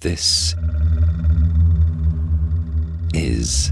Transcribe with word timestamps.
This 0.00 0.54
is 3.12 3.70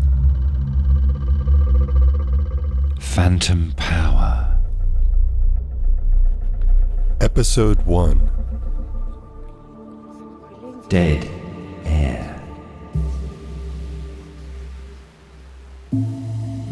Phantom 3.01 3.73
Power. 3.79 4.60
Episode 7.22 7.80
1 7.86 8.30
Dead 10.91 11.27
Air. 11.86 12.45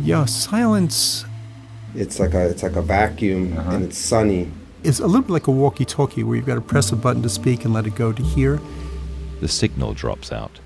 Yeah, 0.02 0.26
silence 0.26 1.24
It's 1.94 2.20
like 2.20 2.34
a 2.34 2.50
it's 2.50 2.62
like 2.62 2.76
a 2.76 2.82
vacuum 2.82 3.56
uh-huh. 3.56 3.70
and 3.70 3.84
it's 3.86 3.96
sunny. 3.96 4.50
It's 4.84 5.00
a 5.00 5.06
little 5.06 5.22
bit 5.22 5.30
like 5.30 5.46
a 5.46 5.50
walkie-talkie 5.50 6.24
where 6.24 6.36
you've 6.36 6.44
got 6.44 6.56
to 6.56 6.60
press 6.60 6.92
a 6.92 6.96
button 6.96 7.22
to 7.22 7.30
speak 7.30 7.64
and 7.64 7.72
let 7.72 7.86
it 7.86 7.94
go 7.94 8.12
to 8.12 8.22
hear. 8.22 8.60
The 9.46 9.52
signal 9.52 9.94
drops 9.94 10.32
out. 10.32 10.58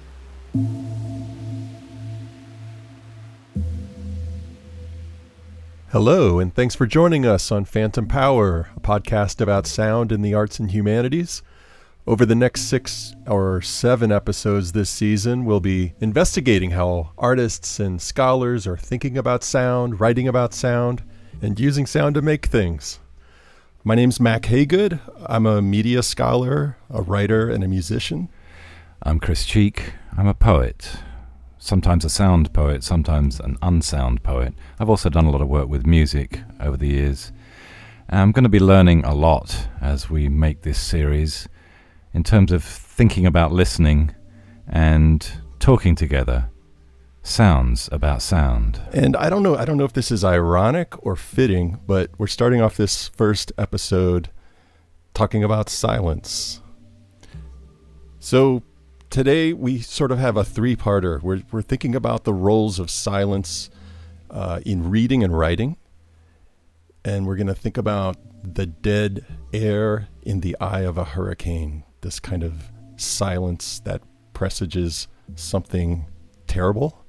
Hello, 5.90 6.38
and 6.38 6.54
thanks 6.54 6.74
for 6.74 6.86
joining 6.86 7.26
us 7.26 7.52
on 7.52 7.66
Phantom 7.66 8.08
Power, 8.08 8.70
a 8.74 8.80
podcast 8.80 9.42
about 9.42 9.66
sound 9.66 10.10
in 10.10 10.22
the 10.22 10.32
arts 10.32 10.58
and 10.58 10.70
humanities. 10.70 11.42
Over 12.06 12.24
the 12.24 12.34
next 12.34 12.70
six 12.70 13.14
or 13.26 13.60
seven 13.60 14.10
episodes 14.10 14.72
this 14.72 14.88
season, 14.88 15.44
we'll 15.44 15.60
be 15.60 15.92
investigating 16.00 16.70
how 16.70 17.10
artists 17.18 17.80
and 17.80 18.00
scholars 18.00 18.66
are 18.66 18.78
thinking 18.78 19.18
about 19.18 19.44
sound, 19.44 20.00
writing 20.00 20.26
about 20.26 20.54
sound, 20.54 21.02
and 21.42 21.60
using 21.60 21.84
sound 21.84 22.14
to 22.14 22.22
make 22.22 22.46
things. 22.46 22.98
My 23.84 23.94
name's 23.94 24.20
Mack 24.20 24.44
Hagood. 24.44 25.00
I'm 25.26 25.44
a 25.44 25.60
media 25.60 26.02
scholar, 26.02 26.78
a 26.88 27.02
writer, 27.02 27.50
and 27.50 27.62
a 27.62 27.68
musician. 27.68 28.30
I'm 29.02 29.18
Chris 29.18 29.46
Cheek. 29.46 29.94
I'm 30.18 30.26
a 30.26 30.34
poet. 30.34 30.98
Sometimes 31.56 32.04
a 32.04 32.10
sound 32.10 32.52
poet, 32.52 32.84
sometimes 32.84 33.40
an 33.40 33.56
unsound 33.62 34.22
poet. 34.22 34.52
I've 34.78 34.90
also 34.90 35.08
done 35.08 35.24
a 35.24 35.30
lot 35.30 35.40
of 35.40 35.48
work 35.48 35.68
with 35.68 35.86
music 35.86 36.40
over 36.60 36.76
the 36.76 36.88
years. 36.88 37.32
I'm 38.10 38.30
going 38.30 38.42
to 38.42 38.50
be 38.50 38.60
learning 38.60 39.06
a 39.06 39.14
lot 39.14 39.68
as 39.80 40.10
we 40.10 40.28
make 40.28 40.62
this 40.62 40.78
series 40.78 41.48
in 42.12 42.24
terms 42.24 42.52
of 42.52 42.62
thinking 42.62 43.24
about 43.24 43.52
listening 43.52 44.14
and 44.68 45.26
talking 45.60 45.94
together. 45.94 46.50
Sounds 47.22 47.88
about 47.90 48.20
sound. 48.20 48.82
And 48.92 49.16
I 49.16 49.30
don't 49.30 49.42
know, 49.42 49.56
I 49.56 49.64
don't 49.64 49.78
know 49.78 49.84
if 49.84 49.94
this 49.94 50.10
is 50.10 50.22
ironic 50.22 51.06
or 51.06 51.16
fitting, 51.16 51.80
but 51.86 52.10
we're 52.18 52.26
starting 52.26 52.60
off 52.60 52.76
this 52.76 53.08
first 53.08 53.50
episode 53.56 54.28
talking 55.14 55.42
about 55.42 55.70
silence. 55.70 56.60
So 58.18 58.62
today 59.10 59.52
we 59.52 59.80
sort 59.80 60.12
of 60.12 60.18
have 60.18 60.36
a 60.36 60.44
three-parter. 60.44 61.20
We're 61.20 61.42
we're 61.50 61.62
thinking 61.62 61.94
about 61.94 62.24
the 62.24 62.32
roles 62.32 62.78
of 62.78 62.90
silence 62.90 63.68
uh, 64.30 64.60
in 64.64 64.88
reading 64.88 65.22
and 65.22 65.36
writing, 65.36 65.76
and 67.04 67.26
we're 67.26 67.36
going 67.36 67.48
to 67.48 67.54
think 67.54 67.76
about 67.76 68.16
the 68.42 68.66
dead 68.66 69.26
air 69.52 70.08
in 70.22 70.40
the 70.40 70.56
eye 70.60 70.80
of 70.80 70.96
a 70.96 71.04
hurricane. 71.04 71.84
This 72.00 72.20
kind 72.20 72.42
of 72.42 72.70
silence 72.96 73.80
that 73.80 74.02
presages 74.32 75.08
something 75.34 76.06
terrible. 76.46 77.04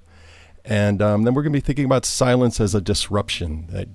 And 0.66 1.02
um, 1.02 1.24
then 1.24 1.34
we're 1.34 1.44
going 1.44 1.54
to 1.54 1.58
be 1.58 1.66
thinking 1.66 1.86
about 1.86 2.06
silence 2.06 2.60
as 2.60 2.76
a 2.76 2.82
disruption, 2.82 3.66
that, 3.70 3.88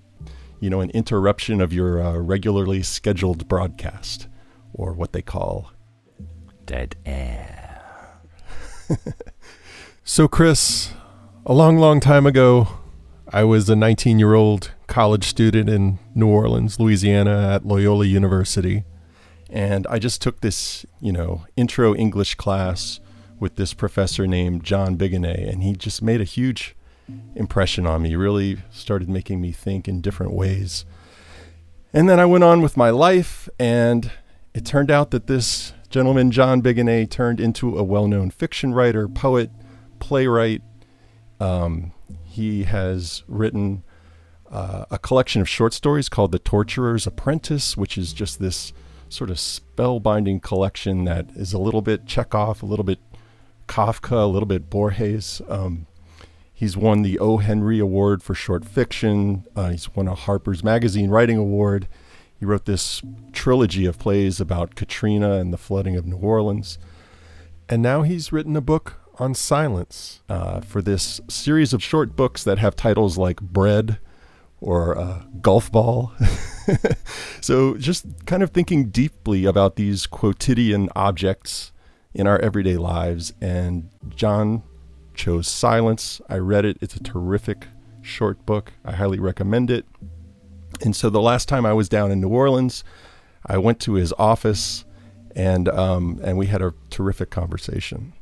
you 0.58 0.68
know, 0.68 0.80
an 0.80 0.90
interruption 0.90 1.60
of 1.60 1.72
your 1.72 2.02
uh, 2.02 2.16
regularly 2.16 2.82
scheduled 2.82 3.46
broadcast, 3.46 4.26
or 4.72 4.92
what 4.92 5.12
they 5.12 5.22
call. 5.22 5.70
Dead 6.64 6.96
air. 7.04 7.65
So, 10.08 10.28
Chris, 10.28 10.92
a 11.44 11.52
long, 11.52 11.78
long 11.78 11.98
time 11.98 12.26
ago, 12.26 12.68
I 13.28 13.42
was 13.42 13.68
a 13.68 13.74
19 13.74 14.20
year 14.20 14.34
old 14.34 14.70
college 14.86 15.24
student 15.24 15.68
in 15.68 15.98
New 16.14 16.28
Orleans, 16.28 16.78
Louisiana, 16.78 17.54
at 17.54 17.66
Loyola 17.66 18.04
University. 18.04 18.84
And 19.50 19.84
I 19.88 19.98
just 19.98 20.22
took 20.22 20.42
this, 20.42 20.86
you 21.00 21.10
know, 21.10 21.44
intro 21.56 21.92
English 21.92 22.36
class 22.36 23.00
with 23.40 23.56
this 23.56 23.74
professor 23.74 24.28
named 24.28 24.62
John 24.62 24.96
Biguenet, 24.96 25.50
and 25.50 25.64
he 25.64 25.74
just 25.74 26.02
made 26.02 26.20
a 26.20 26.24
huge 26.24 26.76
impression 27.34 27.84
on 27.84 28.02
me. 28.02 28.14
Really 28.14 28.58
started 28.70 29.08
making 29.08 29.40
me 29.40 29.50
think 29.50 29.88
in 29.88 30.00
different 30.00 30.34
ways. 30.34 30.84
And 31.92 32.08
then 32.08 32.20
I 32.20 32.26
went 32.26 32.44
on 32.44 32.62
with 32.62 32.76
my 32.76 32.90
life, 32.90 33.48
and 33.58 34.12
it 34.56 34.64
turned 34.64 34.90
out 34.90 35.10
that 35.10 35.26
this 35.26 35.74
gentleman, 35.90 36.30
John 36.30 36.62
Biguenet, 36.62 37.10
turned 37.10 37.40
into 37.40 37.78
a 37.78 37.84
well 37.84 38.08
known 38.08 38.30
fiction 38.30 38.72
writer, 38.72 39.06
poet, 39.06 39.50
playwright. 39.98 40.62
Um, 41.38 41.92
he 42.24 42.64
has 42.64 43.22
written 43.28 43.84
uh, 44.50 44.86
a 44.90 44.98
collection 44.98 45.42
of 45.42 45.48
short 45.48 45.74
stories 45.74 46.08
called 46.08 46.32
The 46.32 46.38
Torturer's 46.38 47.06
Apprentice, 47.06 47.76
which 47.76 47.98
is 47.98 48.14
just 48.14 48.40
this 48.40 48.72
sort 49.10 49.28
of 49.28 49.36
spellbinding 49.36 50.40
collection 50.40 51.04
that 51.04 51.28
is 51.36 51.52
a 51.52 51.58
little 51.58 51.82
bit 51.82 52.06
Chekhov, 52.06 52.62
a 52.62 52.66
little 52.66 52.84
bit 52.84 53.00
Kafka, 53.68 54.22
a 54.22 54.26
little 54.26 54.46
bit 54.46 54.70
Borges. 54.70 55.42
Um, 55.50 55.86
he's 56.54 56.78
won 56.78 57.02
the 57.02 57.18
O. 57.18 57.36
Henry 57.36 57.78
Award 57.78 58.22
for 58.22 58.34
short 58.34 58.64
fiction. 58.64 59.44
Uh, 59.54 59.68
he's 59.68 59.94
won 59.94 60.08
a 60.08 60.14
Harper's 60.14 60.64
Magazine 60.64 61.10
Writing 61.10 61.36
Award. 61.36 61.88
He 62.38 62.44
wrote 62.44 62.66
this 62.66 63.02
trilogy 63.32 63.86
of 63.86 63.98
plays 63.98 64.40
about 64.40 64.74
Katrina 64.74 65.32
and 65.32 65.52
the 65.52 65.58
flooding 65.58 65.96
of 65.96 66.06
New 66.06 66.18
Orleans. 66.18 66.78
And 67.68 67.82
now 67.82 68.02
he's 68.02 68.32
written 68.32 68.56
a 68.56 68.60
book 68.60 69.00
on 69.18 69.34
silence 69.34 70.22
uh, 70.28 70.60
for 70.60 70.82
this 70.82 71.20
series 71.28 71.72
of 71.72 71.82
short 71.82 72.14
books 72.14 72.44
that 72.44 72.58
have 72.58 72.76
titles 72.76 73.16
like 73.16 73.40
Bread 73.40 73.98
or 74.60 74.96
uh, 74.98 75.22
Golf 75.40 75.72
Ball. 75.72 76.12
so 77.40 77.76
just 77.76 78.04
kind 78.26 78.42
of 78.42 78.50
thinking 78.50 78.90
deeply 78.90 79.44
about 79.44 79.76
these 79.76 80.06
quotidian 80.06 80.88
objects 80.94 81.72
in 82.14 82.26
our 82.26 82.38
everyday 82.40 82.76
lives. 82.76 83.32
And 83.40 83.90
John 84.08 84.62
chose 85.14 85.48
silence. 85.48 86.20
I 86.28 86.36
read 86.36 86.64
it. 86.64 86.76
It's 86.80 86.96
a 86.96 87.02
terrific 87.02 87.68
short 88.02 88.44
book. 88.46 88.72
I 88.84 88.92
highly 88.92 89.18
recommend 89.18 89.70
it. 89.70 89.86
And 90.82 90.94
so 90.94 91.10
the 91.10 91.20
last 91.20 91.48
time 91.48 91.64
I 91.66 91.72
was 91.72 91.88
down 91.88 92.10
in 92.10 92.20
New 92.20 92.28
Orleans, 92.28 92.84
I 93.44 93.58
went 93.58 93.80
to 93.80 93.94
his 93.94 94.12
office 94.18 94.84
and 95.34 95.68
um, 95.68 96.18
and 96.24 96.38
we 96.38 96.46
had 96.46 96.62
a 96.62 96.72
terrific 96.90 97.30
conversation. 97.30 98.14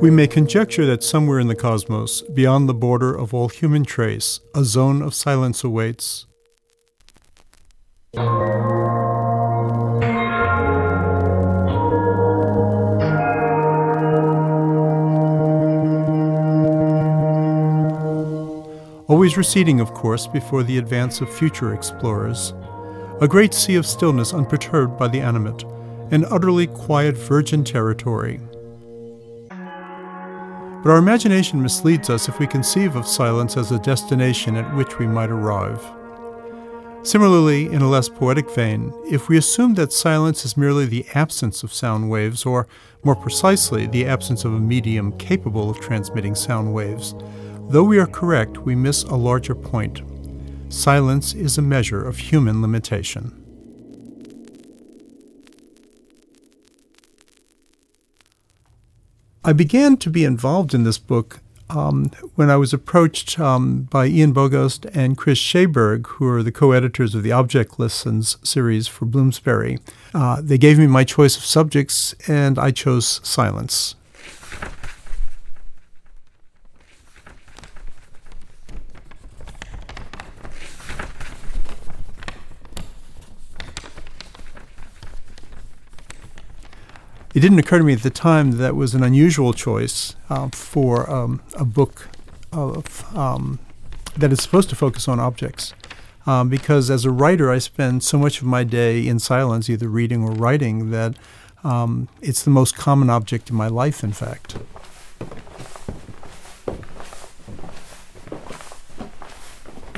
We 0.00 0.10
may 0.10 0.26
conjecture 0.26 0.86
that 0.86 1.04
somewhere 1.04 1.38
in 1.38 1.48
the 1.48 1.54
cosmos, 1.54 2.22
beyond 2.22 2.70
the 2.70 2.74
border 2.74 3.14
of 3.14 3.34
all 3.34 3.50
human 3.50 3.84
trace, 3.84 4.40
a 4.54 4.64
zone 4.64 5.02
of 5.02 5.12
silence 5.12 5.62
awaits. 5.62 6.24
Always 19.06 19.36
receding, 19.36 19.80
of 19.80 19.92
course, 19.92 20.26
before 20.26 20.62
the 20.62 20.78
advance 20.78 21.20
of 21.20 21.30
future 21.30 21.74
explorers. 21.74 22.54
A 23.20 23.28
great 23.28 23.52
sea 23.52 23.74
of 23.74 23.84
stillness 23.84 24.32
unperturbed 24.32 24.98
by 24.98 25.08
the 25.08 25.20
animate, 25.20 25.62
an 26.10 26.24
utterly 26.30 26.68
quiet 26.68 27.18
virgin 27.18 27.64
territory. 27.64 28.40
But 30.82 30.90
our 30.90 30.98
imagination 30.98 31.62
misleads 31.62 32.08
us 32.08 32.28
if 32.28 32.38
we 32.38 32.46
conceive 32.46 32.96
of 32.96 33.06
silence 33.06 33.56
as 33.58 33.70
a 33.70 33.78
destination 33.78 34.56
at 34.56 34.74
which 34.74 34.98
we 34.98 35.06
might 35.06 35.30
arrive. 35.30 35.84
Similarly, 37.02 37.66
in 37.66 37.82
a 37.82 37.88
less 37.88 38.08
poetic 38.08 38.50
vein, 38.50 38.92
if 39.06 39.28
we 39.28 39.36
assume 39.36 39.74
that 39.74 39.92
silence 39.92 40.44
is 40.44 40.56
merely 40.56 40.86
the 40.86 41.06
absence 41.14 41.62
of 41.62 41.72
sound 41.72 42.10
waves, 42.10 42.46
or 42.46 42.66
more 43.04 43.16
precisely, 43.16 43.86
the 43.86 44.06
absence 44.06 44.44
of 44.44 44.54
a 44.54 44.60
medium 44.60 45.16
capable 45.18 45.68
of 45.68 45.80
transmitting 45.80 46.34
sound 46.34 46.72
waves, 46.72 47.14
though 47.68 47.84
we 47.84 47.98
are 47.98 48.06
correct, 48.06 48.58
we 48.58 48.74
miss 48.74 49.02
a 49.04 49.16
larger 49.16 49.54
point. 49.54 50.02
Silence 50.70 51.34
is 51.34 51.58
a 51.58 51.62
measure 51.62 52.06
of 52.06 52.16
human 52.16 52.62
limitation. 52.62 53.34
I 59.42 59.54
began 59.54 59.96
to 59.98 60.10
be 60.10 60.24
involved 60.24 60.74
in 60.74 60.84
this 60.84 60.98
book 60.98 61.40
um, 61.70 62.10
when 62.34 62.50
I 62.50 62.56
was 62.56 62.74
approached 62.74 63.40
um, 63.40 63.82
by 63.84 64.06
Ian 64.06 64.34
Bogost 64.34 64.90
and 64.94 65.16
Chris 65.16 65.38
Schaberg, 65.38 66.06
who 66.08 66.28
are 66.28 66.42
the 66.42 66.52
co-editors 66.52 67.14
of 67.14 67.22
the 67.22 67.32
Object 67.32 67.78
Lessons 67.78 68.36
series 68.42 68.86
for 68.86 69.06
Bloomsbury, 69.06 69.78
uh, 70.12 70.42
they 70.42 70.58
gave 70.58 70.78
me 70.78 70.86
my 70.86 71.04
choice 71.04 71.38
of 71.38 71.44
subjects, 71.44 72.14
and 72.28 72.58
I 72.58 72.70
chose 72.70 73.20
silence. 73.22 73.94
It 87.32 87.40
didn't 87.40 87.60
occur 87.60 87.78
to 87.78 87.84
me 87.84 87.92
at 87.92 88.02
the 88.02 88.10
time 88.10 88.50
that, 88.52 88.56
that 88.56 88.74
was 88.74 88.92
an 88.94 89.04
unusual 89.04 89.52
choice 89.52 90.16
uh, 90.28 90.48
for 90.48 91.08
um, 91.08 91.40
a 91.54 91.64
book 91.64 92.08
of, 92.52 93.16
um, 93.16 93.60
that 94.16 94.32
is 94.32 94.42
supposed 94.42 94.68
to 94.70 94.76
focus 94.76 95.06
on 95.06 95.20
objects. 95.20 95.72
Um, 96.26 96.48
because 96.48 96.90
as 96.90 97.04
a 97.04 97.10
writer, 97.10 97.50
I 97.50 97.58
spend 97.58 98.02
so 98.02 98.18
much 98.18 98.40
of 98.40 98.46
my 98.46 98.64
day 98.64 99.06
in 99.06 99.20
silence, 99.20 99.70
either 99.70 99.88
reading 99.88 100.24
or 100.24 100.32
writing, 100.32 100.90
that 100.90 101.14
um, 101.62 102.08
it's 102.20 102.42
the 102.42 102.50
most 102.50 102.76
common 102.76 103.08
object 103.08 103.48
in 103.48 103.56
my 103.56 103.68
life, 103.68 104.02
in 104.02 104.12
fact. 104.12 104.56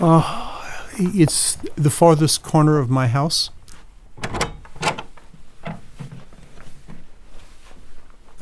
Uh, 0.01 0.61
it's 0.99 1.57
the 1.77 1.91
farthest 1.91 2.43
corner 2.43 2.79
of 2.79 2.91
my 2.91 3.07
house. 3.07 3.51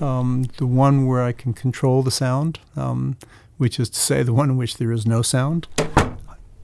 Um, 0.01 0.47
the 0.57 0.67
one 0.67 1.07
where 1.07 1.23
I 1.23 1.33
can 1.33 1.53
control 1.53 2.03
the 2.03 2.11
sound, 2.11 2.59
um, 2.77 3.17
which 3.59 3.79
is 3.79 3.91
to 3.91 4.01
say 4.01 4.23
the 4.23 4.33
one 4.33 4.51
in 4.51 4.57
which 4.57 4.77
there 4.77 4.93
is 4.93 5.07
no 5.07 5.23
sound. 5.23 5.69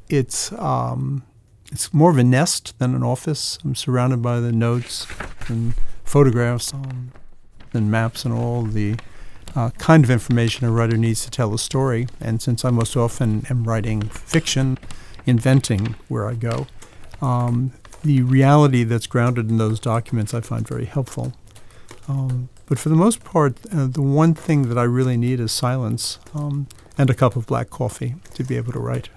It's 0.09 0.53
um, 0.53 1.25
it's 1.73 1.93
more 1.93 2.11
of 2.11 2.19
a 2.19 2.25
nest 2.25 2.79
than 2.79 2.95
an 2.95 3.03
office. 3.03 3.59
I'm 3.65 3.75
surrounded 3.75 4.23
by 4.23 4.41
the 4.41 4.53
notes 4.53 5.07
and 5.49 5.75
photographs 6.05 6.73
um, 6.73 7.13
and 7.73 7.91
maps 7.91 8.25
and 8.25 8.33
all 8.33 8.63
the 8.63 8.97
uh, 9.55 9.71
kind 9.71 10.05
of 10.05 10.11
information 10.11 10.67
a 10.67 10.71
writer 10.71 10.97
needs 10.97 11.25
to 11.25 11.31
tell 11.31 11.53
a 11.55 11.59
story. 11.59 12.07
And 12.21 12.41
since 12.41 12.65
I 12.65 12.71
most 12.71 12.97
often 12.97 13.47
am 13.51 13.65
writing 13.65 14.03
fiction, 14.03 14.79
inventing 15.25 15.97
where 16.09 16.29
I 16.29 16.35
go, 16.35 16.67
um, 17.21 17.73
the 18.03 18.23
reality 18.23 18.85
that's 18.85 19.07
grounded 19.07 19.51
in 19.51 19.59
those 19.59 19.81
documents 19.81 20.33
I 20.35 20.41
find 20.41 20.67
very 20.67 20.85
helpful. 20.85 21.33
Um, 22.09 22.49
but 22.67 22.79
for 22.79 22.89
the 22.89 22.97
most 22.97 23.23
part, 23.23 23.57
uh, 23.73 23.87
the 23.87 24.03
one 24.03 24.35
thing 24.35 24.69
that 24.69 24.77
I 24.77 24.83
really 24.83 25.17
need 25.17 25.41
is 25.41 25.53
silence 25.53 26.19
um, 26.35 26.67
and 26.99 27.09
a 27.09 27.15
cup 27.15 27.37
of 27.37 27.47
black 27.47 27.71
coffee 27.71 28.17
to 28.35 28.43
be 28.45 28.57
able 28.57 28.73
to 28.73 28.81
write. 28.81 29.09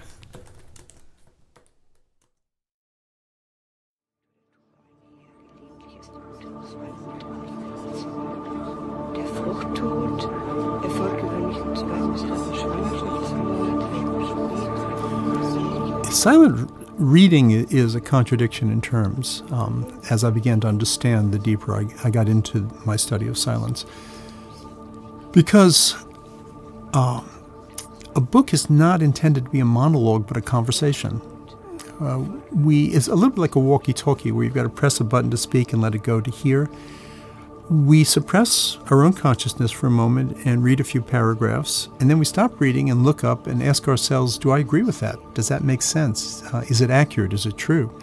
Silent 16.12 16.79
reading 17.00 17.52
is 17.52 17.96
a 17.96 18.02
contradiction 18.02 18.70
in 18.70 18.82
terms 18.82 19.42
um, 19.52 20.02
as 20.10 20.24
I 20.26 20.30
began 20.30 20.60
to 20.62 20.68
understand 20.68 21.34
the 21.34 21.40
deeper 21.40 21.74
I, 21.74 21.88
I, 22.04 22.10
got 22.10 22.28
into 22.28 22.70
my 22.86 22.98
study 22.98 23.28
of 23.28 23.38
silence. 23.38 23.86
Because 25.32 25.96
uh, 26.94 27.22
a 28.16 28.22
book 28.22 28.54
is 28.54 28.70
not 28.70 29.02
intended 29.02 29.46
to 29.46 29.50
be 29.50 29.62
a 29.62 29.66
monologue 29.66 30.28
but 30.28 30.36
a 30.36 30.42
conversation. 30.42 31.22
Uh, 32.02 32.20
we 32.52 32.88
it's 32.88 33.08
a 33.08 33.16
little 33.16 33.30
bit 33.30 33.40
like 33.40 33.56
a 33.56 33.60
walkie-talkie 33.60 34.32
where 34.32 34.44
you've 34.44 34.54
got 34.54 34.64
to 34.64 34.70
press 34.70 35.00
a 35.00 35.04
button 35.04 35.32
to 35.32 35.38
speak 35.38 35.72
and 35.72 35.82
let 35.82 35.96
it 35.96 36.04
go 36.04 36.20
to 36.20 36.30
hear 36.30 36.70
we 37.70 38.04
suppress 38.04 38.80
our 38.90 39.04
own 39.04 39.14
consciousness 39.14 39.72
for 39.72 39.88
a 39.88 39.92
moment 39.92 40.38
and 40.44 40.64
read 40.64 40.80
a 40.80 40.84
few 40.84 41.02
paragraphs, 41.02 41.88
and 42.00 42.10
then 42.10 42.18
we 42.18 42.26
stop 42.26 42.60
reading 42.60 42.90
and 42.90 43.04
look 43.04 43.24
up 43.24 43.46
and 43.46 43.62
ask 43.62 43.88
ourselves, 43.88 44.40
Do 44.40 44.50
I 44.50 44.60
agree 44.60 44.82
with 44.82 45.00
that? 45.02 45.20
Does 45.36 45.50
that 45.50 45.64
make 45.64 45.84
sense? 45.84 46.44
Uh, 46.52 46.66
is 46.68 46.82
it 46.82 46.90
accurate? 46.90 47.32
Is 47.32 47.46
it 47.46 47.58
true? 47.58 47.96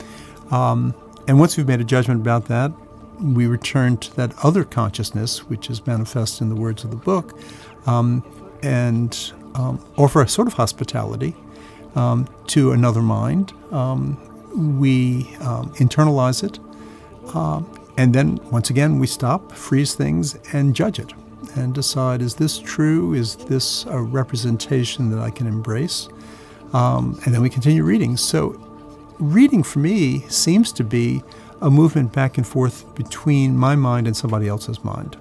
Um, 0.52 0.94
and 1.26 1.40
once 1.40 1.56
we've 1.56 1.66
made 1.66 1.80
a 1.80 1.84
judgment 1.84 2.20
about 2.20 2.46
that, 2.46 2.70
we 3.20 3.46
return 3.46 3.96
to 3.96 4.14
that 4.16 4.32
other 4.44 4.62
consciousness, 4.62 5.48
which 5.48 5.68
is 5.68 5.84
manifest 5.84 6.40
in 6.40 6.48
the 6.48 6.54
words 6.54 6.84
of 6.84 6.90
the 6.90 6.96
book, 6.96 7.36
um, 7.86 8.22
and 8.62 9.32
um, 9.56 9.84
offer 9.96 10.22
a 10.22 10.28
sort 10.28 10.46
of 10.46 10.54
hospitality 10.54 11.34
um, 11.96 12.28
to 12.48 12.70
another 12.70 13.02
mind. 13.02 13.52
Um, 13.72 14.16
we 14.78 15.34
um, 15.40 15.72
internalize 15.74 16.44
it. 16.44 16.60
Uh, 17.34 17.62
and 17.96 18.14
then 18.14 18.38
once 18.50 18.70
again, 18.70 18.98
we 18.98 19.06
stop, 19.06 19.52
freeze 19.52 19.94
things, 19.94 20.38
and 20.52 20.74
judge 20.74 20.98
it 20.98 21.12
and 21.54 21.74
decide 21.74 22.22
is 22.22 22.34
this 22.34 22.58
true? 22.58 23.14
Is 23.14 23.36
this 23.36 23.86
a 23.86 24.00
representation 24.00 25.10
that 25.10 25.20
I 25.20 25.30
can 25.30 25.46
embrace? 25.46 26.08
Um, 26.72 27.18
and 27.24 27.34
then 27.34 27.42
we 27.42 27.50
continue 27.50 27.84
reading. 27.84 28.16
So, 28.16 28.60
reading 29.18 29.62
for 29.62 29.78
me 29.78 30.20
seems 30.28 30.72
to 30.72 30.84
be 30.84 31.22
a 31.62 31.70
movement 31.70 32.12
back 32.12 32.36
and 32.36 32.46
forth 32.46 32.94
between 32.94 33.56
my 33.56 33.76
mind 33.76 34.06
and 34.06 34.16
somebody 34.16 34.48
else's 34.48 34.84
mind. 34.84 35.16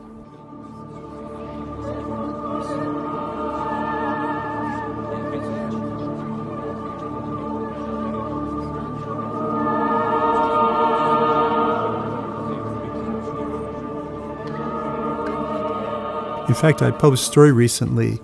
In 16.47 16.53
fact, 16.53 16.81
I 16.83 16.91
published 16.91 17.23
a 17.23 17.31
story 17.31 17.51
recently, 17.51 18.19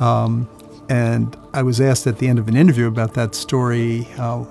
um, 0.00 0.48
and 0.88 1.36
I 1.52 1.62
was 1.62 1.80
asked 1.80 2.06
at 2.06 2.18
the 2.18 2.26
end 2.28 2.38
of 2.38 2.48
an 2.48 2.56
interview 2.56 2.86
about 2.86 3.14
that 3.14 3.34
story. 3.34 4.08
Uh, 4.18 4.44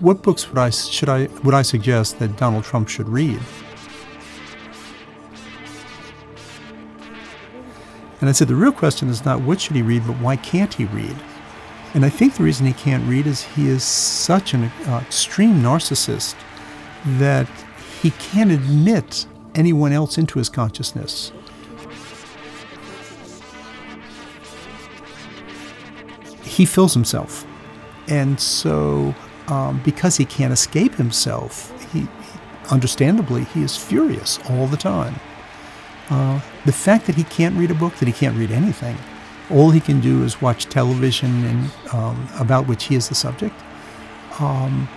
what 0.00 0.22
books 0.22 0.48
would 0.48 0.58
I 0.58 0.70
should 0.70 1.08
I 1.08 1.26
would 1.44 1.54
I 1.54 1.62
suggest 1.62 2.18
that 2.18 2.36
Donald 2.38 2.64
Trump 2.64 2.88
should 2.88 3.08
read? 3.08 3.40
And 8.20 8.28
I 8.28 8.32
said 8.32 8.48
the 8.48 8.54
real 8.54 8.72
question 8.72 9.08
is 9.08 9.24
not 9.24 9.42
what 9.42 9.60
should 9.60 9.76
he 9.76 9.82
read, 9.82 10.06
but 10.06 10.16
why 10.18 10.36
can't 10.36 10.72
he 10.72 10.86
read? 10.86 11.16
And 11.92 12.06
I 12.06 12.08
think 12.08 12.36
the 12.36 12.42
reason 12.42 12.66
he 12.66 12.72
can't 12.72 13.06
read 13.06 13.26
is 13.26 13.42
he 13.42 13.68
is 13.68 13.84
such 13.84 14.54
an 14.54 14.64
uh, 14.86 15.02
extreme 15.04 15.60
narcissist 15.60 16.36
that 17.18 17.48
he 18.00 18.12
can't 18.12 18.50
admit 18.50 19.26
anyone 19.54 19.92
else 19.92 20.16
into 20.16 20.38
his 20.38 20.48
consciousness. 20.48 21.32
He 26.52 26.64
fills 26.64 26.94
himself. 26.94 27.46
And 28.08 28.38
so, 28.38 29.14
um, 29.48 29.80
because 29.84 30.16
he 30.16 30.24
can't 30.24 30.52
escape 30.52 30.94
himself, 30.94 31.72
he, 31.92 32.06
understandably, 32.70 33.44
he 33.44 33.62
is 33.62 33.76
furious 33.76 34.38
all 34.50 34.66
the 34.66 34.76
time. 34.76 35.14
Uh, 36.10 36.40
the 36.66 36.72
fact 36.72 37.06
that 37.06 37.14
he 37.14 37.24
can't 37.24 37.56
read 37.56 37.70
a 37.70 37.74
book, 37.74 37.94
that 37.96 38.06
he 38.06 38.12
can't 38.12 38.36
read 38.36 38.50
anything, 38.50 38.96
all 39.50 39.70
he 39.70 39.80
can 39.80 40.00
do 40.00 40.24
is 40.24 40.42
watch 40.42 40.66
television 40.66 41.44
and 41.44 41.70
um, 41.92 42.28
about 42.38 42.66
which 42.66 42.84
he 42.84 42.94
is 42.94 43.08
the 43.08 43.14
subject, 43.14 43.54
um, 44.38 44.88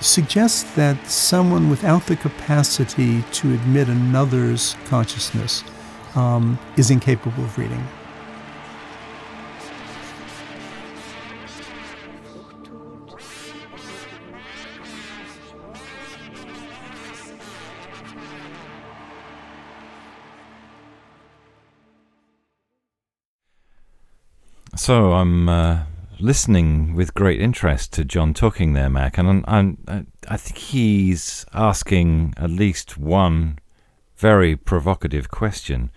suggests 0.00 0.62
that 0.74 1.06
someone 1.06 1.68
without 1.68 2.06
the 2.06 2.16
capacity 2.16 3.22
to 3.32 3.52
admit 3.54 3.88
another's 3.88 4.76
consciousness 4.86 5.64
um, 6.14 6.58
is 6.76 6.90
incapable 6.90 7.44
of 7.44 7.58
reading. 7.58 7.86
So 24.78 25.12
I'm 25.14 25.48
uh, 25.48 25.80
listening 26.20 26.94
with 26.94 27.12
great 27.12 27.40
interest 27.40 27.92
to 27.94 28.04
John 28.04 28.32
talking 28.32 28.74
there, 28.74 28.88
Mack, 28.88 29.18
and 29.18 29.28
I'm, 29.28 29.44
I'm, 29.48 30.06
i 30.28 30.36
think 30.36 30.56
he's 30.56 31.44
asking 31.52 32.32
at 32.36 32.48
least 32.48 32.96
one 32.96 33.58
very 34.16 34.54
provocative 34.54 35.30
question. 35.30 35.90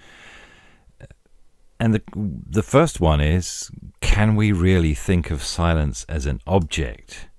And 1.80 1.94
the 1.94 2.02
the 2.16 2.64
first 2.64 3.00
one 3.00 3.22
is, 3.22 3.70
can 4.02 4.36
we 4.36 4.52
really 4.52 4.96
think 4.96 5.30
of 5.30 5.44
silence 5.44 6.04
as 6.10 6.26
an 6.26 6.42
object? 6.48 7.30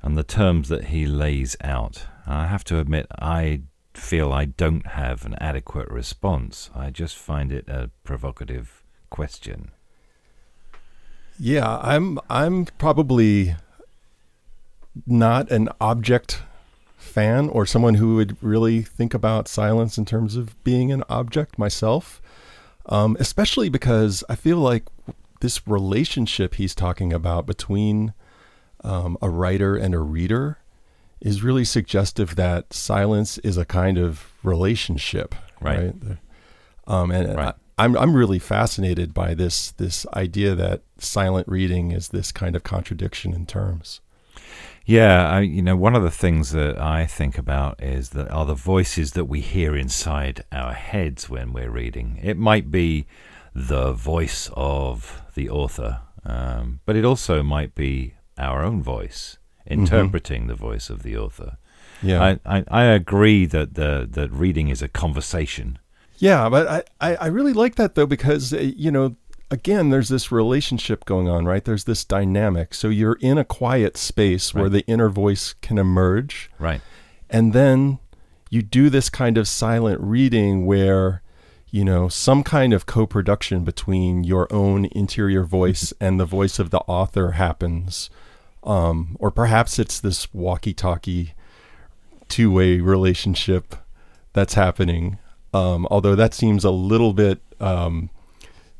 And 0.00 0.16
the 0.16 0.22
terms 0.22 0.68
that 0.68 0.84
he 0.86 1.06
lays 1.06 1.56
out, 1.60 2.06
I 2.24 2.46
have 2.46 2.62
to 2.64 2.78
admit, 2.78 3.08
I 3.18 3.62
feel 3.94 4.32
I 4.32 4.44
don't 4.44 4.86
have 4.86 5.26
an 5.26 5.34
adequate 5.40 5.88
response. 5.88 6.70
I 6.72 6.90
just 6.90 7.16
find 7.16 7.50
it 7.50 7.68
a 7.68 7.90
provocative 8.04 8.84
question. 9.10 9.72
Yeah, 11.38 11.78
I'm 11.78 12.18
I'm 12.28 12.64
probably 12.64 13.54
not 15.06 15.50
an 15.50 15.68
object 15.80 16.42
fan 16.96 17.48
or 17.48 17.64
someone 17.64 17.94
who 17.94 18.16
would 18.16 18.36
really 18.42 18.82
think 18.82 19.14
about 19.14 19.46
silence 19.48 19.96
in 19.98 20.04
terms 20.04 20.36
of 20.36 20.62
being 20.64 20.90
an 20.92 21.04
object 21.08 21.58
myself. 21.58 22.20
Um, 22.86 23.16
especially 23.20 23.68
because 23.68 24.24
I 24.28 24.34
feel 24.34 24.56
like 24.56 24.84
this 25.40 25.66
relationship 25.68 26.54
he's 26.54 26.74
talking 26.74 27.12
about 27.12 27.46
between 27.46 28.14
um, 28.82 29.16
a 29.20 29.28
writer 29.28 29.76
and 29.76 29.94
a 29.94 29.98
reader 29.98 30.58
is 31.20 31.42
really 31.42 31.64
suggestive 31.64 32.34
that 32.36 32.72
silence 32.72 33.38
is 33.38 33.56
a 33.56 33.64
kind 33.64 33.98
of 33.98 34.32
relationship, 34.42 35.34
Right. 35.60 35.92
right? 36.02 36.16
Um, 36.86 37.10
and 37.10 37.36
Right. 37.36 37.54
I'm 37.78 37.96
I'm 37.96 38.14
really 38.14 38.38
fascinated 38.38 39.14
by 39.14 39.34
this 39.34 39.70
this 39.72 40.06
idea 40.14 40.54
that 40.54 40.82
silent 40.98 41.46
reading 41.48 41.92
is 41.92 42.08
this 42.08 42.32
kind 42.32 42.56
of 42.56 42.62
contradiction 42.62 43.32
in 43.32 43.46
terms. 43.46 44.00
Yeah, 44.84 45.28
I, 45.28 45.40
you 45.40 45.60
know, 45.60 45.76
one 45.76 45.94
of 45.94 46.02
the 46.02 46.10
things 46.10 46.52
that 46.52 46.78
I 46.78 47.04
think 47.04 47.36
about 47.36 47.82
is 47.82 48.10
that 48.10 48.30
are 48.30 48.46
the 48.46 48.54
voices 48.54 49.12
that 49.12 49.26
we 49.26 49.42
hear 49.42 49.76
inside 49.76 50.44
our 50.50 50.72
heads 50.72 51.28
when 51.28 51.52
we're 51.52 51.70
reading. 51.70 52.18
It 52.22 52.38
might 52.38 52.70
be 52.70 53.06
the 53.54 53.92
voice 53.92 54.48
of 54.54 55.22
the 55.34 55.50
author, 55.50 56.00
um, 56.24 56.80
but 56.86 56.96
it 56.96 57.04
also 57.04 57.42
might 57.42 57.74
be 57.74 58.14
our 58.38 58.64
own 58.64 58.82
voice 58.82 59.36
interpreting 59.66 60.46
the 60.46 60.54
voice 60.54 60.88
of 60.88 61.02
the 61.02 61.16
author. 61.18 61.58
Yeah, 62.02 62.38
I, 62.46 62.58
I, 62.58 62.64
I 62.68 62.84
agree 62.84 63.44
that 63.46 63.74
the 63.74 64.08
that 64.10 64.32
reading 64.32 64.68
is 64.68 64.80
a 64.80 64.88
conversation. 64.88 65.78
Yeah, 66.18 66.48
but 66.48 66.66
I, 66.68 66.82
I 67.00 67.16
I 67.16 67.26
really 67.28 67.52
like 67.52 67.76
that 67.76 67.94
though 67.94 68.06
because 68.06 68.52
uh, 68.52 68.58
you 68.58 68.90
know 68.90 69.16
again 69.50 69.90
there's 69.90 70.08
this 70.08 70.30
relationship 70.30 71.04
going 71.04 71.28
on, 71.28 71.46
right? 71.46 71.64
There's 71.64 71.84
this 71.84 72.04
dynamic. 72.04 72.74
So 72.74 72.88
you're 72.88 73.18
in 73.20 73.38
a 73.38 73.44
quiet 73.44 73.96
space 73.96 74.52
where 74.54 74.68
the 74.68 74.84
inner 74.86 75.08
voice 75.08 75.54
can 75.62 75.78
emerge. 75.78 76.50
Right. 76.58 76.80
and 77.30 77.52
then 77.52 77.98
you 78.50 78.62
do 78.62 78.88
this 78.90 79.10
kind 79.10 79.36
of 79.36 79.46
silent 79.46 80.00
reading 80.00 80.64
where 80.66 81.22
you 81.70 81.84
know 81.84 82.08
some 82.08 82.42
kind 82.42 82.72
of 82.72 82.86
co-production 82.86 83.62
between 83.64 84.24
your 84.24 84.50
own 84.52 84.86
interior 84.86 85.44
voice 85.44 85.92
and 86.00 86.18
the 86.18 86.24
voice 86.24 86.58
of 86.58 86.70
the 86.70 86.78
author 86.86 87.32
happens 87.32 88.08
um, 88.64 89.16
or 89.20 89.30
perhaps 89.30 89.78
it's 89.78 90.00
this 90.00 90.32
walkie-talkie 90.32 91.34
two-way 92.28 92.80
relationship 92.80 93.74
that's 94.32 94.54
happening 94.54 95.18
um, 95.52 95.86
although 95.90 96.14
that 96.14 96.34
seems 96.34 96.64
a 96.64 96.70
little 96.70 97.12
bit 97.12 97.40
um, 97.60 98.10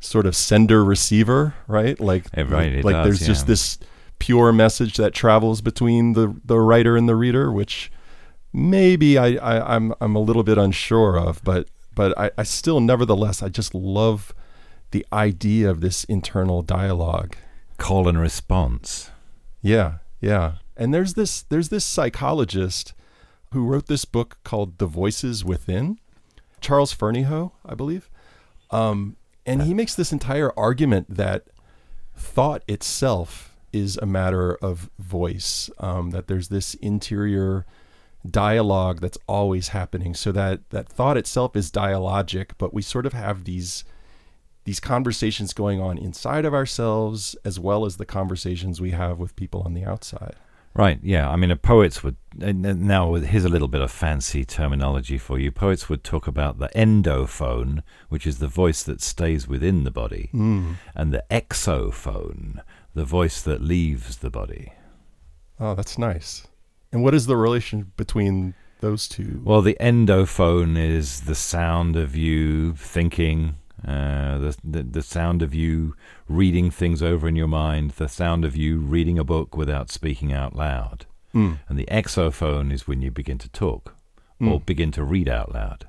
sort 0.01 0.27
of 0.27 0.37
sender 0.37 0.85
receiver 0.85 1.55
right 1.67 1.99
like 2.01 2.25
right, 2.37 2.85
like 2.85 2.95
does, 2.95 3.05
there's 3.05 3.27
just 3.27 3.47
this 3.47 3.79
pure 4.19 4.53
message 4.53 4.97
that 4.97 5.13
travels 5.13 5.61
between 5.61 6.13
the 6.13 6.35
the 6.45 6.59
writer 6.59 6.97
and 6.97 7.09
the 7.09 7.17
reader 7.17 7.51
which 7.51 7.91
maybe 8.53 9.19
I, 9.19 9.35
I 9.35 9.75
I'm 9.75 9.95
I'm 10.01 10.17
a 10.17 10.21
little 10.21 10.43
bit 10.43 10.59
unsure 10.59 11.19
of, 11.19 11.43
but 11.45 11.69
but 11.95 12.19
I, 12.19 12.31
I 12.39 12.43
still 12.43 12.81
nevertheless 12.81 13.43
I 13.43 13.49
just 13.49 13.75
love 13.75 14.35
the 14.91 15.07
idea 15.13 15.71
of 15.71 15.81
this 15.81 16.05
internal 16.05 16.63
dialogue. 16.63 17.37
Call 17.77 18.09
and 18.09 18.21
response. 18.21 19.11
Yeah, 19.63 19.99
yeah. 20.21 20.55
And 20.77 20.95
there's 20.95 21.15
this 21.15 21.43
there's 21.43 21.69
this 21.69 21.85
psychologist 21.85 22.95
who 23.53 23.65
wrote 23.65 23.87
this 23.87 24.05
book 24.05 24.39
called 24.45 24.79
The 24.79 24.87
Voices 24.87 25.45
Within, 25.45 25.99
Charles 26.61 26.95
Fernyhough, 26.95 27.53
I 27.65 27.75
believe. 27.75 28.11
Um, 28.71 29.17
and 29.47 29.63
he 29.63 29.73
makes 29.73 29.95
this 29.95 30.13
entire 30.13 30.53
argument 30.59 31.15
that 31.15 31.45
thought 32.15 32.63
itself 32.69 33.57
is 33.73 33.97
a 33.99 34.07
matter 34.07 34.55
of 34.57 34.91
voice. 34.99 35.71
Um, 35.79 36.11
that 36.11 36.27
there's 36.27 36.49
this 36.49 36.75
interior 36.75 37.65
dialogue 38.29 39.01
that's 39.01 39.19
always 39.27 39.69
happening. 39.69 40.15
So 40.15 40.33
that 40.33 40.69
that 40.71 40.89
thought 40.89 41.17
itself 41.17 41.57
is 41.57 41.71
dialogic, 41.71 42.51
but 42.59 42.75
we 42.75 42.83
sort 42.83 43.07
of 43.07 43.13
have 43.13 43.45
these 43.45 43.85
these 44.65 44.81
conversations 44.81 45.55
going 45.55 45.81
on 45.81 45.97
inside 45.97 46.45
of 46.45 46.53
ourselves 46.53 47.35
as 47.43 47.59
well 47.59 47.87
as 47.87 47.97
the 47.97 48.05
conversations 48.05 48.81
we 48.81 48.91
have 48.91 49.19
with 49.19 49.35
people 49.35 49.63
on 49.63 49.73
the 49.73 49.85
outside. 49.85 50.35
Right, 50.75 51.01
yeah. 51.03 51.29
I 51.29 51.37
mean, 51.37 51.51
a 51.51 51.57
poets 51.57 52.03
would 52.05 52.17
uh, 52.41 52.47
and 52.47 52.65
and 52.65 52.87
now 52.87 53.15
here's 53.15 53.45
a 53.45 53.49
little 53.49 53.69
bit 53.69 53.81
of 53.81 53.91
fancy 53.91 54.45
terminology 54.45 55.19
for 55.19 55.39
you. 55.39 55.51
Poets 55.51 55.89
would 55.89 56.05
talk 56.05 56.27
about 56.27 56.59
the 56.59 56.69
endophone, 56.69 57.83
which 58.09 58.27
is 58.27 58.39
the 58.39 58.49
voice 58.49 58.83
that 58.85 59.01
stays 59.01 59.49
within 59.49 59.85
the 59.85 59.91
body, 59.91 60.29
hmm. 60.33 60.75
and 60.95 61.13
the 61.13 61.25
exophone, 61.31 62.61
the 62.95 63.05
voice 63.05 63.43
that 63.43 63.63
leaves 63.63 64.19
the 64.19 64.31
body. 64.31 64.73
Oh, 65.61 65.75
that's 65.75 65.99
nice. 65.99 66.47
And 66.93 67.03
what 67.03 67.15
is 67.15 67.27
the 67.27 67.37
relation 67.37 67.93
between 67.97 68.55
those 68.81 69.09
two? 69.09 69.41
Well, 69.45 69.63
the 69.63 69.77
endophone 69.81 70.79
is 70.79 71.23
the 71.23 71.35
sound 71.35 71.97
of 71.97 72.15
you 72.17 72.75
thinking, 72.75 73.57
uh, 73.87 74.39
the, 74.39 74.57
the 74.65 74.83
the 74.83 75.03
sound 75.03 75.43
of 75.43 75.55
you 75.55 75.95
reading 76.29 76.71
things 76.71 77.03
over 77.03 77.29
in 77.29 77.37
your 77.37 77.49
mind, 77.49 77.93
the 77.93 78.09
sound 78.09 78.45
of 78.45 78.57
you 78.57 78.79
reading 78.79 79.19
a 79.19 79.25
book 79.25 79.57
without 79.57 79.91
speaking 79.91 80.33
out 80.33 80.57
loud. 80.57 81.07
Mm. 81.35 81.59
And 81.69 81.79
the 81.79 81.87
exophone 81.87 82.73
is 82.73 82.89
when 82.89 83.03
you 83.03 83.11
begin 83.11 83.39
to 83.39 83.49
talk 83.51 83.95
or 84.41 84.61
Mm. 84.61 84.67
begin 84.67 84.91
to 84.93 85.03
read 85.05 85.29
out 85.29 85.53
loud. 85.53 85.87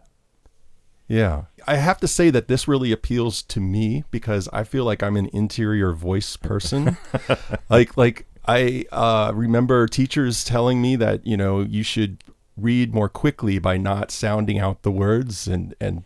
Yeah. 1.08 1.44
I 1.66 1.78
have 1.78 2.00
to 2.02 2.08
say 2.08 2.30
that 2.30 2.48
this 2.48 2.68
really 2.68 2.92
appeals 2.92 3.42
to 3.44 3.60
me 3.60 4.04
because 4.12 4.48
I 4.54 4.64
feel 4.64 4.86
like 4.86 5.02
I'm 5.02 5.18
an 5.18 5.30
interior 5.34 5.92
voice 5.94 6.36
person. 6.38 6.98
like 7.70 7.98
like 7.98 8.26
I 8.48 8.86
uh, 8.92 9.32
remember 9.34 9.88
teachers 9.88 10.44
telling 10.44 10.82
me 10.82 10.96
that, 10.98 11.26
you 11.26 11.38
know, 11.38 11.62
you 11.62 11.82
should 11.84 12.24
read 12.58 12.94
more 12.94 13.10
quickly 13.10 13.58
by 13.58 13.78
not 13.78 14.12
sounding 14.12 14.60
out 14.60 14.84
the 14.84 14.92
words 14.92 15.48
and 15.48 15.74
and 15.80 16.04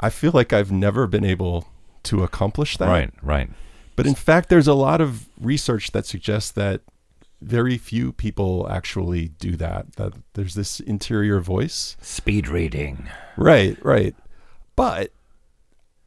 I 0.00 0.10
feel 0.10 0.32
like 0.32 0.52
I've 0.52 0.72
never 0.72 1.06
been 1.06 1.24
able 1.24 1.66
to 2.04 2.22
accomplish 2.22 2.76
that. 2.76 2.88
Right, 2.88 3.10
right. 3.22 3.50
But 3.96 4.06
in 4.06 4.14
fact, 4.14 4.48
there's 4.48 4.68
a 4.68 4.74
lot 4.74 5.00
of 5.00 5.26
research 5.40 5.92
that 5.92 6.06
suggests 6.06 6.50
that 6.52 6.82
very 7.40 7.78
few 7.78 8.12
people 8.12 8.66
actually 8.70 9.28
do 9.28 9.56
that. 9.56 9.96
That 9.96 10.12
there's 10.34 10.54
this 10.54 10.80
interior 10.80 11.40
voice. 11.40 11.96
Speed 12.00 12.48
reading. 12.48 13.08
Right, 13.36 13.82
right. 13.84 14.14
But 14.74 15.12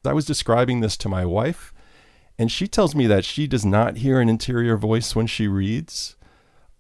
I 0.05 0.13
was 0.13 0.25
describing 0.25 0.79
this 0.79 0.95
to 0.97 1.09
my 1.09 1.25
wife, 1.25 1.73
and 2.37 2.51
she 2.51 2.67
tells 2.67 2.95
me 2.95 3.07
that 3.07 3.25
she 3.25 3.47
does 3.47 3.65
not 3.65 3.97
hear 3.97 4.19
an 4.19 4.29
interior 4.29 4.77
voice 4.77 5.15
when 5.15 5.27
she 5.27 5.47
reads. 5.47 6.15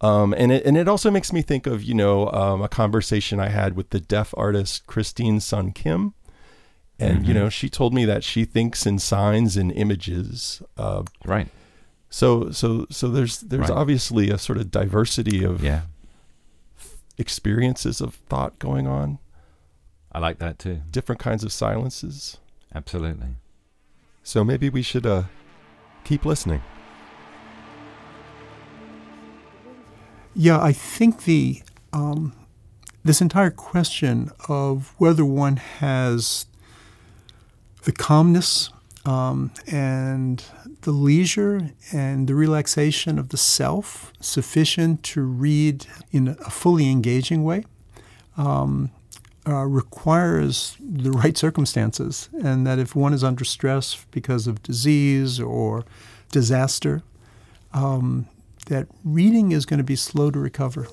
Um, 0.01 0.33
and 0.37 0.51
it 0.51 0.65
and 0.65 0.77
it 0.77 0.87
also 0.87 1.11
makes 1.11 1.33
me 1.33 1.41
think 1.41 1.67
of 1.67 1.83
you 1.83 1.93
know 1.93 2.31
um, 2.31 2.61
a 2.61 2.69
conversation 2.69 3.39
I 3.39 3.49
had 3.49 3.75
with 3.75 3.89
the 3.89 3.99
deaf 3.99 4.33
artist 4.37 4.87
Christine 4.87 5.41
Sun 5.41 5.73
Kim, 5.73 6.13
and 6.99 7.25
you 7.27 7.33
Mhm. 7.33 7.37
know 7.37 7.49
she 7.49 7.69
told 7.69 7.93
me 7.93 8.05
that 8.05 8.23
she 8.23 8.45
thinks 8.45 8.85
in 8.85 8.99
signs 8.99 9.55
and 9.57 9.71
images. 9.71 10.61
Uh, 10.77 11.03
Right. 11.25 11.47
so 12.09 12.51
so 12.51 12.85
so 12.89 13.07
there's 13.09 13.39
there's 13.39 13.69
Right. 13.69 13.77
obviously 13.77 14.29
a 14.29 14.37
sort 14.37 14.57
of 14.57 14.69
diversity 14.71 15.43
of 15.43 15.63
Yeah. 15.63 15.81
experiences 17.17 18.01
of 18.01 18.15
thought 18.29 18.59
going 18.59 18.87
on, 18.87 19.19
I 20.11 20.19
like 20.19 20.39
that 20.39 20.57
too. 20.59 20.81
different 20.91 21.19
kinds 21.19 21.43
of 21.43 21.51
silences. 21.51 22.37
Absolutely. 22.73 23.35
So 24.23 24.43
maybe 24.43 24.69
we 24.69 24.81
should 24.81 25.05
uh, 25.05 25.23
keep 26.03 26.23
listening. 26.25 26.61
Yeah, 30.35 30.61
I 30.61 30.71
think 30.71 31.23
the 31.23 31.63
um, 31.91 32.33
this 33.03 33.21
entire 33.21 33.49
question 33.49 34.29
of 34.47 34.93
whether 34.97 35.25
one 35.25 35.55
has 35.57 36.45
the 37.89 37.95
calmness 37.95 38.69
um, 39.03 39.49
and 39.65 40.43
the 40.81 40.91
leisure 40.91 41.71
and 41.91 42.27
the 42.27 42.35
relaxation 42.35 43.17
of 43.17 43.29
the 43.29 43.37
self 43.37 44.13
sufficient 44.19 45.01
to 45.01 45.23
read 45.23 45.87
in 46.11 46.27
a 46.27 46.51
fully 46.51 46.91
engaging 46.91 47.43
way 47.43 47.63
um, 48.37 48.91
uh, 49.47 49.65
requires 49.65 50.77
the 50.79 51.11
right 51.11 51.35
circumstances, 51.35 52.29
and 52.43 52.67
that 52.67 52.77
if 52.77 52.95
one 52.95 53.11
is 53.11 53.23
under 53.23 53.43
stress 53.43 54.05
because 54.11 54.45
of 54.45 54.61
disease 54.61 55.39
or 55.39 55.83
disaster, 56.31 57.01
um, 57.73 58.27
that 58.67 58.85
reading 59.03 59.51
is 59.51 59.65
going 59.65 59.79
to 59.79 59.83
be 59.83 59.95
slow 59.95 60.29
to 60.29 60.37
recover. 60.37 60.87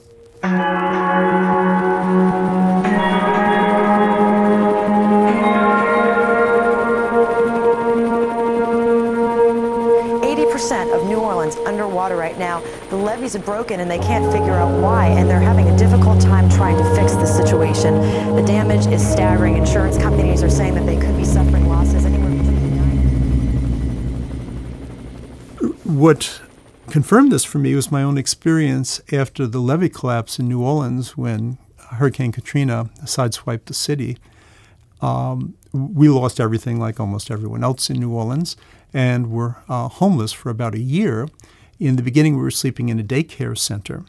Underwater 12.07 12.17
right 12.17 12.39
now. 12.39 12.61
The 12.91 12.97
levees 12.97 13.35
are 13.35 13.41
broken 13.41 13.81
and 13.81 13.91
they 13.91 13.99
can't 13.99 14.31
figure 14.33 14.53
out 14.53 14.81
why, 14.81 15.09
and 15.09 15.29
they're 15.29 15.41
having 15.41 15.69
a 15.69 15.77
difficult 15.77 16.21
time 16.21 16.49
trying 16.49 16.77
to 16.77 16.85
fix 16.95 17.15
the 17.15 17.27
situation. 17.27 17.95
The 18.37 18.45
damage 18.47 18.87
is 18.87 19.05
staggering. 19.05 19.57
Insurance 19.57 19.99
companies 19.99 20.41
are 20.45 20.51
saying 20.51 20.75
that 20.75 20.87
they 20.87 20.97
could 20.97 21.17
be 21.17 21.25
suffering 21.25 21.69
losses 21.69 22.05
anywhere 22.05 22.31
between 22.31 22.77
nine. 22.77 22.97
what 25.99 26.41
confirmed 26.91 27.33
this 27.33 27.45
for 27.45 27.59
me 27.59 27.75
was 27.75 27.91
my 27.91 28.05
own 28.05 28.17
experience 28.19 29.01
after 29.13 29.45
the 29.47 29.59
levee 29.59 29.89
collapse 29.89 30.39
in 30.39 30.47
New 30.47 30.63
Orleans 30.63 31.17
when 31.17 31.59
Hurricane 31.91 32.31
Katrina 32.31 32.89
sideswiped 33.03 33.65
the 33.65 33.75
city. 33.75 34.17
Um, 35.01 35.55
we 35.73 36.09
lost 36.09 36.39
everything 36.39 36.79
like 36.79 37.01
almost 37.01 37.33
everyone 37.33 37.65
else 37.65 37.91
in 37.91 37.99
New 37.99 38.13
Orleans 38.13 38.57
and 38.95 39.31
were 39.31 39.57
uh, 39.69 39.89
homeless 39.89 40.33
for 40.33 40.51
about 40.51 40.75
a 40.77 40.81
year. 40.81 41.27
In 41.79 41.97
the 41.97 42.03
beginning, 42.03 42.37
we 42.37 42.43
were 42.43 42.51
sleeping 42.51 42.89
in 42.89 42.99
a 42.99 43.05
daycare 43.05 43.57
center. 43.57 44.05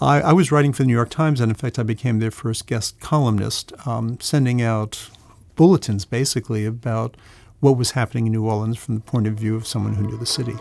I, 0.00 0.20
I, 0.20 0.32
was 0.32 0.50
writing 0.50 0.72
for 0.72 0.82
the 0.82 0.88
New 0.88 0.92
York 0.92 1.08
Times, 1.08 1.40
and 1.40 1.48
in 1.48 1.54
fact, 1.54 1.78
I 1.78 1.84
became 1.84 2.18
their 2.18 2.32
first 2.32 2.66
guest 2.66 2.98
columnist, 2.98 3.72
um, 3.86 4.18
sending 4.18 4.60
out 4.60 5.08
bulletins 5.54 6.04
basically 6.04 6.66
about 6.66 7.16
what 7.60 7.76
was 7.76 7.92
happening 7.92 8.26
in 8.26 8.32
New 8.32 8.44
Orleans 8.44 8.76
from 8.76 8.96
the 8.96 9.00
point 9.00 9.28
of 9.28 9.34
view 9.34 9.54
of 9.54 9.68
someone 9.68 9.94
who 9.94 10.02
knew 10.02 10.18
the 10.18 10.26
city. 10.26 10.56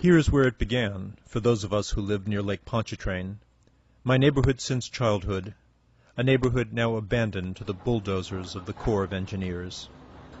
Here's 0.00 0.30
where 0.32 0.48
it 0.48 0.58
began 0.58 1.16
for 1.24 1.38
those 1.38 1.62
of 1.62 1.72
us 1.72 1.90
who 1.90 2.00
lived 2.02 2.26
near 2.26 2.42
Lake 2.42 2.64
Pontchartrain. 2.64 3.38
My 4.02 4.16
neighborhood 4.16 4.60
since 4.60 4.88
childhood, 4.88 5.54
a 6.16 6.24
neighborhood 6.24 6.72
now 6.72 6.96
abandoned 6.96 7.54
to 7.56 7.64
the 7.64 7.72
bulldozers 7.72 8.56
of 8.56 8.66
the 8.66 8.72
Corps 8.72 9.04
of 9.04 9.12
Engineers. 9.12 9.88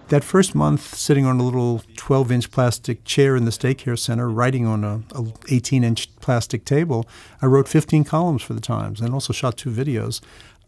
That 0.08 0.22
first 0.22 0.54
month, 0.54 0.94
sitting 0.94 1.24
on 1.24 1.40
a 1.40 1.42
little 1.42 1.82
12 1.96 2.30
inch 2.30 2.50
plastic 2.50 3.04
chair 3.04 3.36
in 3.36 3.46
the 3.46 3.50
daycare 3.50 3.98
center, 3.98 4.28
writing 4.28 4.66
on 4.66 4.84
a, 4.84 5.02
18 5.48 5.82
inch 5.82 6.14
plastic 6.16 6.64
table, 6.64 7.08
I 7.40 7.46
wrote 7.46 7.68
15 7.68 8.04
columns 8.04 8.42
for 8.42 8.52
the 8.52 8.60
Times 8.60 9.00
and 9.00 9.14
also 9.14 9.32
shot 9.32 9.56
two 9.56 9.70
videos 9.70 10.20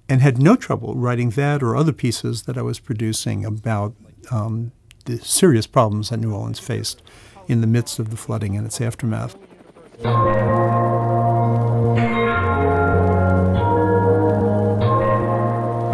and 0.09 0.23
had 0.23 0.39
no 0.39 0.57
trouble 0.57 0.95
writing 0.95 1.31
that 1.31 1.63
or 1.63 1.77
other 1.77 1.93
pieces 1.93 2.45
that 2.45 2.57
I 2.57 2.63
was 2.63 2.79
producing 2.79 3.45
about 3.45 3.95
um, 4.31 4.73
the 5.05 5.19
serious 5.19 5.67
problems 5.67 6.09
that 6.09 6.19
New 6.19 6.33
Orleans 6.33 6.59
faced 6.59 7.03
in 7.47 7.61
the 7.61 7.67
midst 7.67 7.99
of 7.99 8.11
the 8.11 8.17
flooding 8.17 8.57
and 8.57 8.67
its 8.67 8.81
aftermath. 8.81 9.37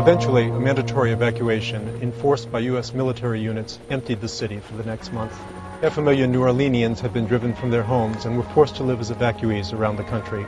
Eventually, 0.03 0.49
a 0.49 0.59
mandatory 0.59 1.13
evacuation 1.13 1.87
enforced 2.03 2.51
by 2.51 2.59
U.S. 2.59 2.93
military 2.93 3.41
units 3.41 3.79
emptied 3.89 4.21
the 4.21 4.27
city 4.27 4.59
for 4.59 4.75
the 4.75 4.83
next 4.83 5.13
month. 5.13 5.33
Half 5.81 5.97
a 5.97 6.03
million 6.03 6.33
New 6.33 6.41
Orleanians 6.41 6.99
had 6.99 7.13
been 7.13 7.27
driven 7.27 7.55
from 7.55 7.71
their 7.71 7.85
homes 7.85 8.25
and 8.25 8.37
were 8.37 8.43
forced 8.43 8.75
to 8.77 8.83
live 8.83 8.99
as 8.99 9.13
evacuees 9.13 9.73
around 9.73 9.95
the 9.95 10.03
country. 10.03 10.45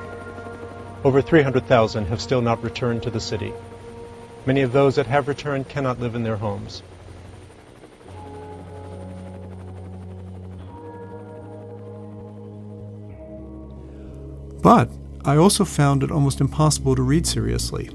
Over 1.05 1.23
300,000 1.23 2.07
have 2.07 2.21
still 2.21 2.43
not 2.43 2.65
returned 2.65 3.05
to 3.05 3.11
the 3.11 3.21
city. 3.21 3.53
Many 4.45 4.63
of 4.63 4.73
those 4.73 4.97
that 4.97 5.07
have 5.07 5.29
returned 5.29 5.69
cannot 5.69 6.01
live 6.01 6.17
in 6.17 6.25
their 6.25 6.37
homes. 6.37 6.83
But 14.61 14.91
I 15.25 15.37
also 15.37 15.65
found 15.65 16.03
it 16.03 16.11
almost 16.11 16.41
impossible 16.41 16.97
to 16.97 17.03
read 17.03 17.25
seriously. 17.25 17.89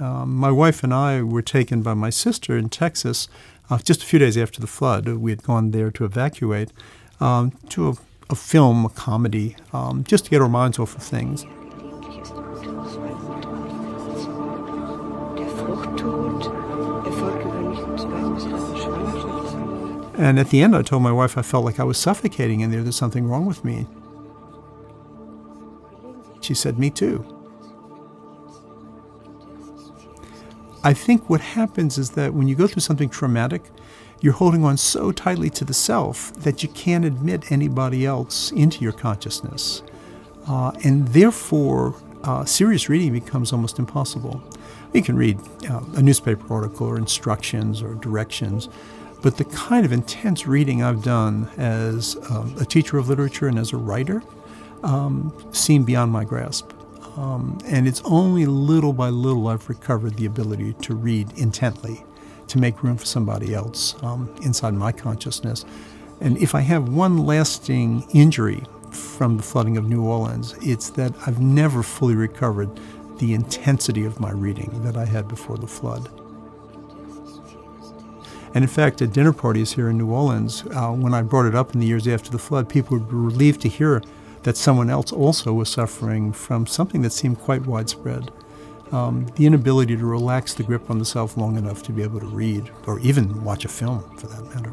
Um, 0.00 0.36
my 0.36 0.50
wife 0.50 0.84
and 0.84 0.94
I 0.94 1.22
were 1.22 1.42
taken 1.42 1.82
by 1.82 1.94
my 1.94 2.10
sister 2.10 2.56
in 2.56 2.68
Texas 2.68 3.28
uh, 3.70 3.78
just 3.78 4.02
a 4.02 4.06
few 4.06 4.18
days 4.18 4.36
after 4.36 4.60
the 4.60 4.66
flood. 4.66 5.08
We 5.08 5.30
had 5.30 5.42
gone 5.42 5.72
there 5.72 5.90
to 5.90 6.04
evacuate 6.04 6.72
um, 7.20 7.52
to 7.70 7.88
a, 7.88 7.94
a, 8.30 8.34
film, 8.34 8.84
a 8.84 8.88
comedy, 8.90 9.56
um, 9.72 10.04
just 10.04 10.24
to 10.26 10.30
get 10.30 10.40
our 10.40 10.48
minds 10.48 10.78
off 10.78 10.96
of 10.96 11.02
things. 11.02 11.44
And 20.16 20.38
at 20.40 20.50
the 20.50 20.62
end, 20.62 20.74
I 20.74 20.82
told 20.82 21.02
my 21.02 21.12
wife 21.12 21.38
I 21.38 21.42
felt 21.42 21.64
like 21.64 21.78
I 21.78 21.84
was 21.84 21.96
suffocating 21.96 22.60
in 22.60 22.70
there. 22.70 22.82
There's 22.82 22.96
something 22.96 23.28
wrong 23.28 23.46
with 23.46 23.64
me. 23.64 23.86
She 26.40 26.54
said, 26.54 26.78
Me 26.78 26.90
too. 26.90 27.37
I 30.84 30.94
think 30.94 31.28
what 31.28 31.40
happens 31.40 31.98
is 31.98 32.10
that 32.10 32.34
when 32.34 32.46
you 32.46 32.54
go 32.54 32.66
through 32.66 32.82
something 32.82 33.08
traumatic, 33.08 33.62
you're 34.20 34.32
holding 34.32 34.64
on 34.64 34.76
so 34.76 35.12
tightly 35.12 35.50
to 35.50 35.64
the 35.64 35.74
self 35.74 36.32
that 36.34 36.62
you 36.62 36.68
can't 36.68 37.04
admit 37.04 37.50
anybody 37.50 38.06
else 38.06 38.52
into 38.52 38.82
your 38.82 38.92
consciousness. 38.92 39.82
Uh, 40.46 40.72
and 40.84 41.08
therefore, 41.08 41.94
uh, 42.24 42.44
serious 42.44 42.88
reading 42.88 43.12
becomes 43.12 43.52
almost 43.52 43.78
impossible. 43.78 44.42
You 44.92 45.02
can 45.02 45.16
read 45.16 45.38
uh, 45.68 45.80
a 45.94 46.02
newspaper 46.02 46.52
article 46.52 46.86
or 46.86 46.96
instructions 46.96 47.82
or 47.82 47.94
directions, 47.94 48.68
but 49.22 49.36
the 49.36 49.44
kind 49.44 49.84
of 49.84 49.92
intense 49.92 50.46
reading 50.46 50.82
I've 50.82 51.02
done 51.02 51.48
as 51.56 52.16
um, 52.30 52.54
a 52.60 52.64
teacher 52.64 52.98
of 52.98 53.08
literature 53.08 53.48
and 53.48 53.58
as 53.58 53.72
a 53.72 53.76
writer 53.76 54.22
um, 54.82 55.32
seem 55.52 55.84
beyond 55.84 56.12
my 56.12 56.24
grasp. 56.24 56.72
Um, 57.18 57.58
and 57.66 57.88
it's 57.88 58.00
only 58.04 58.46
little 58.46 58.92
by 58.92 59.08
little 59.08 59.48
I've 59.48 59.68
recovered 59.68 60.14
the 60.14 60.26
ability 60.26 60.74
to 60.74 60.94
read 60.94 61.36
intently, 61.36 62.04
to 62.46 62.58
make 62.58 62.84
room 62.84 62.96
for 62.96 63.06
somebody 63.06 63.54
else 63.54 64.00
um, 64.04 64.32
inside 64.42 64.74
my 64.74 64.92
consciousness. 64.92 65.64
And 66.20 66.38
if 66.38 66.54
I 66.54 66.60
have 66.60 66.88
one 66.88 67.26
lasting 67.26 68.06
injury 68.14 68.62
from 68.92 69.36
the 69.36 69.42
flooding 69.42 69.76
of 69.76 69.88
New 69.88 70.04
Orleans, 70.04 70.54
it's 70.62 70.90
that 70.90 71.12
I've 71.26 71.40
never 71.40 71.82
fully 71.82 72.14
recovered 72.14 72.70
the 73.18 73.34
intensity 73.34 74.04
of 74.04 74.20
my 74.20 74.30
reading 74.30 74.84
that 74.84 74.96
I 74.96 75.04
had 75.04 75.26
before 75.26 75.58
the 75.58 75.66
flood. 75.66 76.08
And 78.54 78.62
in 78.62 78.68
fact, 78.68 79.02
at 79.02 79.12
dinner 79.12 79.32
parties 79.32 79.72
here 79.72 79.88
in 79.88 79.98
New 79.98 80.10
Orleans, 80.10 80.62
uh, 80.72 80.92
when 80.92 81.14
I 81.14 81.22
brought 81.22 81.46
it 81.46 81.56
up 81.56 81.74
in 81.74 81.80
the 81.80 81.86
years 81.86 82.06
after 82.06 82.30
the 82.30 82.38
flood, 82.38 82.68
people 82.68 82.96
were 82.96 83.04
relieved 83.04 83.60
to 83.62 83.68
hear 83.68 84.02
that 84.42 84.56
someone 84.56 84.90
else 84.90 85.12
also 85.12 85.52
was 85.52 85.68
suffering 85.68 86.32
from 86.32 86.66
something 86.66 87.02
that 87.02 87.12
seemed 87.12 87.38
quite 87.38 87.66
widespread. 87.66 88.30
Um, 88.92 89.26
the 89.36 89.46
inability 89.46 89.96
to 89.96 90.06
relax 90.06 90.54
the 90.54 90.62
grip 90.62 90.90
on 90.90 90.98
the 90.98 91.04
self 91.04 91.36
long 91.36 91.56
enough 91.56 91.82
to 91.84 91.92
be 91.92 92.02
able 92.02 92.20
to 92.20 92.26
read 92.26 92.70
or 92.86 92.98
even 93.00 93.44
watch 93.44 93.64
a 93.64 93.68
film 93.68 94.16
for 94.16 94.28
that 94.28 94.44
matter. 94.54 94.72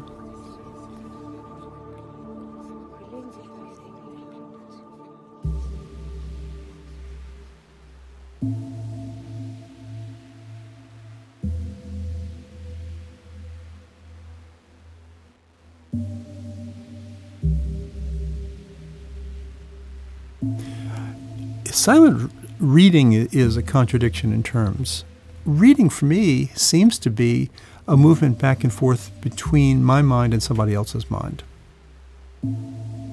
Silent 21.86 22.32
reading 22.58 23.12
is 23.12 23.56
a 23.56 23.62
contradiction 23.62 24.32
in 24.32 24.42
terms. 24.42 25.04
Reading 25.44 25.88
for 25.88 26.06
me 26.06 26.46
seems 26.46 26.98
to 26.98 27.10
be 27.10 27.48
a 27.86 27.96
movement 27.96 28.40
back 28.40 28.64
and 28.64 28.72
forth 28.72 29.12
between 29.20 29.84
my 29.84 30.02
mind 30.02 30.32
and 30.32 30.42
somebody 30.42 30.74
else's 30.74 31.08
mind. 31.08 31.44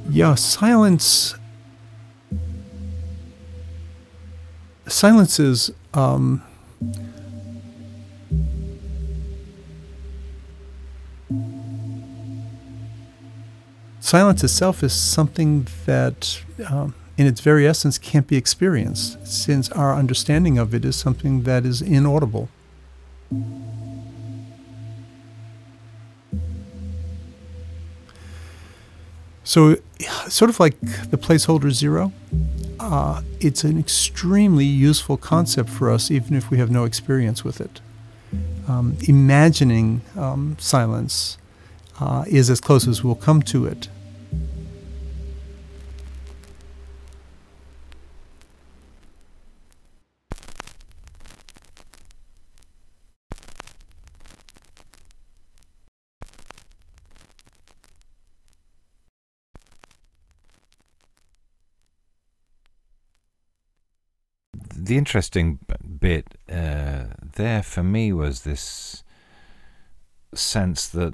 Yeah, 0.10 0.34
silence. 0.34 1.36
Silence 4.88 5.40
is. 5.40 5.70
Um, 5.94 6.42
silence 14.00 14.44
itself 14.44 14.82
is 14.82 14.94
something 14.94 15.68
that 15.86 16.42
um, 16.68 16.96
in 17.18 17.28
its 17.28 17.42
very 17.42 17.68
essence 17.68 17.98
can't 17.98 18.28
be 18.28 18.38
experienced, 18.38 19.26
since 19.28 19.70
our 19.72 19.94
understanding 19.94 20.58
of 20.58 20.74
it 20.74 20.84
is 20.84 20.96
something 20.96 21.44
that 21.44 21.66
is 21.66 21.82
inaudible. 21.82 22.50
So, 29.44 29.76
sort 30.28 30.50
of 30.50 30.60
like 30.60 30.80
the 30.82 31.18
placeholder 31.18 31.70
zero, 31.70 32.12
uh, 32.80 33.22
it's 33.40 33.64
an 33.64 33.78
extremely 33.78 34.66
useful 34.66 35.18
concept 35.18 35.70
for 35.70 35.92
us, 35.92 36.10
even 36.10 36.36
if 36.36 36.50
we 36.50 36.58
have 36.58 36.72
no 36.72 36.86
experience 36.86 37.44
with 37.44 37.62
it. 37.62 37.82
Um, 38.68 38.98
imagining 39.02 40.02
um, 40.18 40.56
silence 40.60 41.38
uh, 42.00 42.26
is 42.28 42.50
as 42.50 42.60
close 42.62 42.88
as 42.88 43.04
we'll 43.04 43.16
come 43.16 43.42
to 43.44 43.66
it. 43.66 43.90
The 64.84 64.98
interesting 64.98 65.60
bit 66.00 66.36
uh, 66.52 67.06
there 67.36 67.64
for 67.64 67.84
me 67.84 68.12
was 68.12 68.42
this 68.42 69.04
sense 70.34 70.88
that 70.90 71.14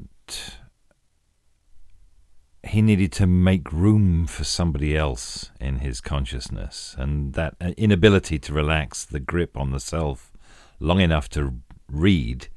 he 2.63 2.81
needed 2.81 3.11
to 3.11 3.27
make 3.27 3.71
room 3.71 4.25
for 4.25 4.43
somebody 4.43 4.97
else 4.97 5.51
in 5.59 5.77
his 5.77 6.01
consciousness, 6.01 6.95
and 6.97 7.33
that 7.33 7.55
inability 7.77 8.39
to 8.39 8.53
relax 8.53 9.05
the 9.05 9.19
grip 9.19 9.55
on 9.55 9.71
the 9.71 9.79
self 9.79 10.31
long 10.79 10.99
enough 10.99 11.29
to 11.29 11.53
read 11.91 12.47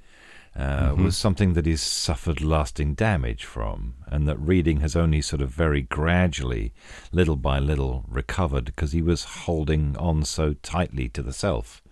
uh, 0.54 0.90
mm-hmm. 0.90 1.04
was 1.04 1.16
something 1.16 1.54
that 1.54 1.64
he's 1.64 1.80
suffered 1.80 2.42
lasting 2.42 2.94
damage 2.94 3.44
from, 3.44 3.94
and 4.06 4.28
that 4.28 4.38
reading 4.38 4.80
has 4.80 4.94
only 4.94 5.22
sort 5.22 5.40
of 5.40 5.48
very 5.48 5.82
gradually, 5.82 6.72
little 7.10 7.36
by 7.36 7.58
little, 7.58 8.04
recovered 8.08 8.66
because 8.66 8.92
he 8.92 9.00
was 9.00 9.24
holding 9.24 9.96
on 9.96 10.24
so 10.24 10.54
tightly 10.62 11.08
to 11.08 11.22
the 11.22 11.32
self, 11.32 11.82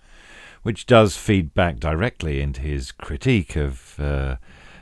which 0.62 0.84
does 0.84 1.16
feed 1.16 1.54
back 1.54 1.78
directly 1.78 2.40
into 2.40 2.60
his 2.60 2.92
critique 2.92 3.56
of. 3.56 3.98
Uh, 3.98 4.36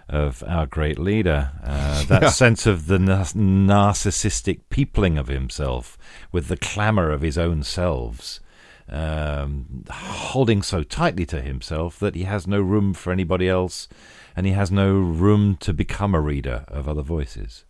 of 0.09 0.43
our 0.47 0.65
great 0.65 0.99
leader. 0.99 1.51
Uh, 1.63 2.03
that 2.07 2.23
yeah. 2.23 2.29
sense 2.31 2.65
of 2.65 2.87
the 2.87 2.99
na- 2.99 3.25
narcissistic 3.25 4.61
peopling 4.71 5.19
of 5.19 5.29
himself 5.29 5.99
with 6.33 6.49
the 6.49 6.57
clamour 6.57 7.11
of 7.11 7.21
his 7.21 7.37
own 7.37 7.63
selves, 7.63 8.41
um, 8.89 9.85
holding 9.91 10.63
so 10.63 10.83
tightly 10.83 11.27
to 11.27 11.41
himself 11.41 11.99
that 11.99 12.15
he 12.15 12.25
has 12.25 12.47
no 12.47 12.61
room 12.61 12.95
for 12.95 13.13
anybody 13.13 13.49
else 13.49 13.89
and 14.37 14.47
he 14.47 14.53
has 14.53 14.71
no 14.71 14.93
room 14.93 15.57
to 15.61 15.73
become 15.73 16.15
a 16.15 16.21
reader 16.21 16.65
of 16.69 16.89
other 16.89 17.03
voices. 17.03 17.65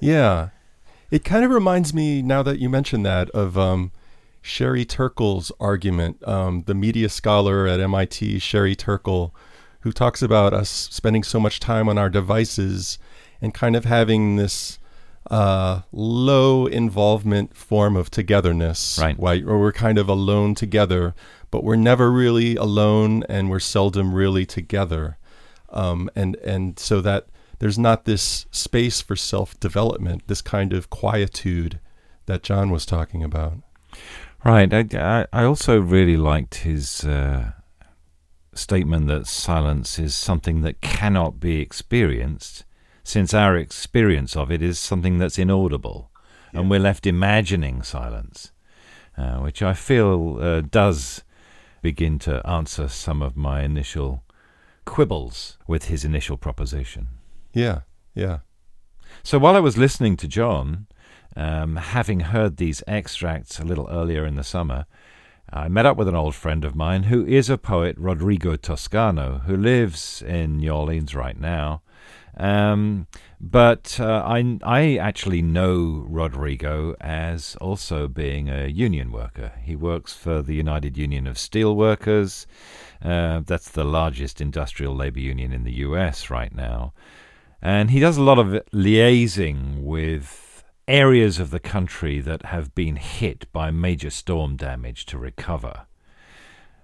Yeah. 0.00 0.50
It 1.10 1.24
kind 1.24 1.44
of 1.44 1.50
reminds 1.50 1.92
me, 1.92 2.22
now 2.22 2.42
that 2.42 2.58
you 2.58 2.68
mention 2.68 3.02
that, 3.02 3.30
of 3.30 3.58
um, 3.58 3.92
Sherry 4.42 4.84
Turkle's 4.84 5.52
argument. 5.60 6.26
Um, 6.26 6.64
the 6.66 6.74
media 6.74 7.08
scholar 7.08 7.66
at 7.66 7.80
MIT, 7.80 8.38
Sherry 8.38 8.74
Turkle, 8.74 9.34
who 9.80 9.92
talks 9.92 10.22
about 10.22 10.52
us 10.52 10.68
spending 10.90 11.22
so 11.22 11.40
much 11.40 11.60
time 11.60 11.88
on 11.88 11.98
our 11.98 12.10
devices 12.10 12.98
and 13.40 13.54
kind 13.54 13.76
of 13.76 13.84
having 13.84 14.36
this 14.36 14.78
uh, 15.30 15.82
low 15.92 16.66
involvement 16.66 17.56
form 17.56 17.96
of 17.96 18.10
togetherness, 18.10 18.98
right? 19.00 19.16
Right, 19.18 19.44
or 19.44 19.58
we're 19.58 19.72
kind 19.72 19.98
of 19.98 20.08
alone 20.08 20.54
together, 20.54 21.14
but 21.50 21.64
we're 21.64 21.76
never 21.76 22.10
really 22.10 22.56
alone, 22.56 23.24
and 23.28 23.48
we're 23.48 23.60
seldom 23.60 24.14
really 24.14 24.44
together, 24.44 25.18
um, 25.70 26.10
and 26.14 26.36
and 26.36 26.78
so 26.78 27.00
that 27.00 27.26
there's 27.60 27.78
not 27.78 28.04
this 28.06 28.46
space 28.50 29.00
for 29.00 29.16
self 29.16 29.58
development, 29.60 30.22
this 30.26 30.42
kind 30.42 30.72
of 30.72 30.90
quietude 30.90 31.78
that 32.26 32.42
John 32.42 32.70
was 32.70 32.84
talking 32.84 33.22
about. 33.22 33.58
Right. 34.44 34.72
I, 34.72 35.26
I 35.32 35.44
also 35.44 35.78
really 35.78 36.16
liked 36.16 36.56
his 36.56 37.04
uh, 37.04 37.52
statement 38.54 39.06
that 39.08 39.26
silence 39.26 39.98
is 39.98 40.14
something 40.14 40.62
that 40.62 40.80
cannot 40.80 41.40
be 41.40 41.60
experienced, 41.60 42.64
since 43.10 43.34
our 43.34 43.56
experience 43.56 44.36
of 44.36 44.52
it 44.52 44.62
is 44.62 44.78
something 44.78 45.18
that's 45.18 45.38
inaudible, 45.38 46.10
yeah. 46.54 46.60
and 46.60 46.70
we're 46.70 46.78
left 46.78 47.06
imagining 47.06 47.82
silence, 47.82 48.52
uh, 49.18 49.38
which 49.38 49.62
I 49.62 49.74
feel 49.74 50.38
uh, 50.40 50.60
does 50.60 51.24
begin 51.82 52.20
to 52.20 52.46
answer 52.46 52.86
some 52.86 53.20
of 53.20 53.36
my 53.36 53.62
initial 53.62 54.22
quibbles 54.84 55.58
with 55.66 55.86
his 55.86 56.04
initial 56.04 56.36
proposition. 56.36 57.08
Yeah, 57.52 57.80
yeah. 58.14 58.38
So 59.24 59.38
while 59.40 59.56
I 59.56 59.60
was 59.60 59.76
listening 59.76 60.16
to 60.18 60.28
John, 60.28 60.86
um, 61.34 61.76
having 61.76 62.20
heard 62.20 62.56
these 62.56 62.82
extracts 62.86 63.58
a 63.58 63.64
little 63.64 63.88
earlier 63.90 64.24
in 64.24 64.36
the 64.36 64.44
summer, 64.44 64.86
I 65.52 65.66
met 65.66 65.86
up 65.86 65.96
with 65.96 66.06
an 66.06 66.14
old 66.14 66.36
friend 66.36 66.64
of 66.64 66.76
mine 66.76 67.04
who 67.04 67.26
is 67.26 67.50
a 67.50 67.58
poet, 67.58 67.96
Rodrigo 67.98 68.54
Toscano, 68.54 69.42
who 69.46 69.56
lives 69.56 70.22
in 70.22 70.58
New 70.58 70.70
Orleans 70.70 71.12
right 71.12 71.38
now. 71.38 71.82
Um, 72.36 73.06
but 73.40 73.98
uh, 73.98 74.22
I, 74.24 74.58
I 74.62 74.96
actually 74.96 75.42
know 75.42 76.04
Rodrigo 76.08 76.94
as 77.00 77.56
also 77.60 78.08
being 78.08 78.48
a 78.48 78.66
union 78.66 79.12
worker. 79.12 79.52
He 79.62 79.76
works 79.76 80.12
for 80.12 80.42
the 80.42 80.54
United 80.54 80.96
Union 80.96 81.26
of 81.26 81.36
Steelworkers. 81.36 82.46
Uh, 83.02 83.40
that's 83.44 83.70
the 83.70 83.84
largest 83.84 84.40
industrial 84.40 84.94
labor 84.94 85.20
union 85.20 85.52
in 85.52 85.64
the 85.64 85.72
US 85.72 86.30
right 86.30 86.54
now. 86.54 86.92
And 87.62 87.90
he 87.90 88.00
does 88.00 88.16
a 88.16 88.22
lot 88.22 88.38
of 88.38 88.48
liaising 88.72 89.82
with 89.82 90.64
areas 90.88 91.38
of 91.38 91.50
the 91.50 91.60
country 91.60 92.20
that 92.20 92.46
have 92.46 92.74
been 92.74 92.96
hit 92.96 93.50
by 93.52 93.70
major 93.70 94.10
storm 94.10 94.56
damage 94.56 95.06
to 95.06 95.18
recover. 95.18 95.86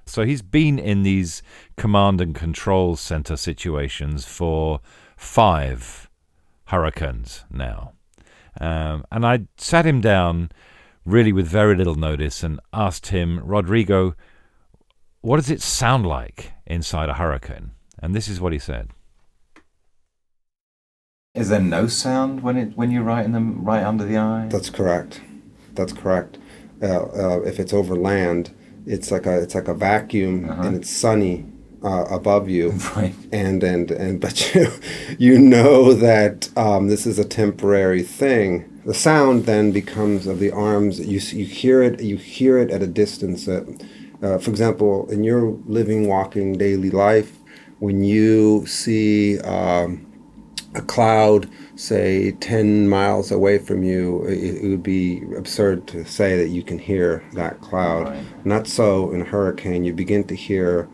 So 0.06 0.24
he's 0.24 0.42
been 0.42 0.78
in 0.78 1.02
these 1.02 1.42
command 1.76 2.20
and 2.20 2.34
control 2.34 2.94
center 2.94 3.36
situations 3.36 4.24
for 4.24 4.80
five 5.16 6.08
hurricanes 6.66 7.44
now. 7.50 7.92
Um, 8.60 9.04
and 9.10 9.26
I 9.26 9.46
sat 9.56 9.86
him 9.86 10.00
down 10.00 10.50
really 11.04 11.32
with 11.32 11.46
very 11.46 11.76
little 11.76 11.94
notice 11.94 12.42
and 12.42 12.60
asked 12.72 13.08
him, 13.08 13.40
Rodrigo, 13.44 14.14
what 15.20 15.36
does 15.36 15.50
it 15.50 15.62
sound 15.62 16.06
like 16.06 16.52
inside 16.66 17.08
a 17.08 17.14
hurricane? 17.14 17.72
And 17.98 18.14
this 18.14 18.28
is 18.28 18.40
what 18.40 18.52
he 18.52 18.58
said. 18.58 18.90
Is 21.34 21.50
there 21.50 21.60
no 21.60 21.86
sound 21.86 22.42
when 22.42 22.56
it 22.56 22.76
when 22.76 22.90
you're 22.90 23.02
writing 23.02 23.32
them 23.32 23.62
right 23.62 23.84
under 23.84 24.04
the 24.04 24.16
eye? 24.16 24.48
That's 24.50 24.70
correct. 24.70 25.20
That's 25.74 25.92
correct. 25.92 26.38
Uh, 26.80 27.02
uh, 27.02 27.40
if 27.42 27.60
it's 27.60 27.74
over 27.74 27.94
land, 27.94 28.54
it's 28.86 29.10
like 29.10 29.26
a 29.26 29.42
it's 29.42 29.54
like 29.54 29.68
a 29.68 29.74
vacuum 29.74 30.48
uh-huh. 30.48 30.62
and 30.62 30.76
it's 30.76 30.90
sunny 30.90 31.44
uh, 31.86 32.04
above 32.10 32.48
you, 32.48 32.70
right. 32.96 33.14
and 33.32 33.62
and 33.62 33.92
and 33.92 34.20
but 34.20 34.54
you 34.54 34.68
you 35.18 35.38
know 35.38 35.94
that 35.94 36.50
um, 36.56 36.88
this 36.88 37.06
is 37.06 37.18
a 37.18 37.24
temporary 37.24 38.02
thing. 38.02 38.72
The 38.84 38.94
sound 38.94 39.46
then 39.46 39.70
becomes 39.72 40.26
of 40.26 40.40
the 40.40 40.50
arms. 40.50 40.98
You 40.98 41.20
you 41.38 41.46
hear 41.46 41.82
it. 41.82 42.02
You 42.02 42.16
hear 42.16 42.58
it 42.58 42.70
at 42.70 42.82
a 42.82 42.86
distance. 42.88 43.46
Uh, 43.48 44.38
for 44.38 44.50
example, 44.50 45.08
in 45.10 45.22
your 45.22 45.56
living, 45.66 46.08
walking 46.08 46.58
daily 46.58 46.90
life, 46.90 47.38
when 47.78 48.02
you 48.02 48.66
see. 48.66 49.38
Um, 49.40 50.02
a 50.74 50.82
cloud, 50.82 51.48
say 51.76 52.32
10 52.32 52.86
miles 52.86 53.30
away 53.30 53.56
from 53.56 53.82
you, 53.82 54.26
it, 54.26 54.62
it, 54.62 54.68
would 54.68 54.82
be 54.82 55.22
absurd 55.34 55.86
to 55.86 56.04
say 56.04 56.36
that 56.36 56.48
you 56.48 56.62
can 56.62 56.78
hear 56.78 57.24
that 57.32 57.58
cloud. 57.62 58.08
Right. 58.08 58.44
Not 58.44 58.66
so 58.66 59.10
in 59.10 59.22
a 59.22 59.24
hurricane. 59.24 59.84
You 59.84 59.94
begin 59.94 60.24
to 60.24 60.36
hear 60.36 60.86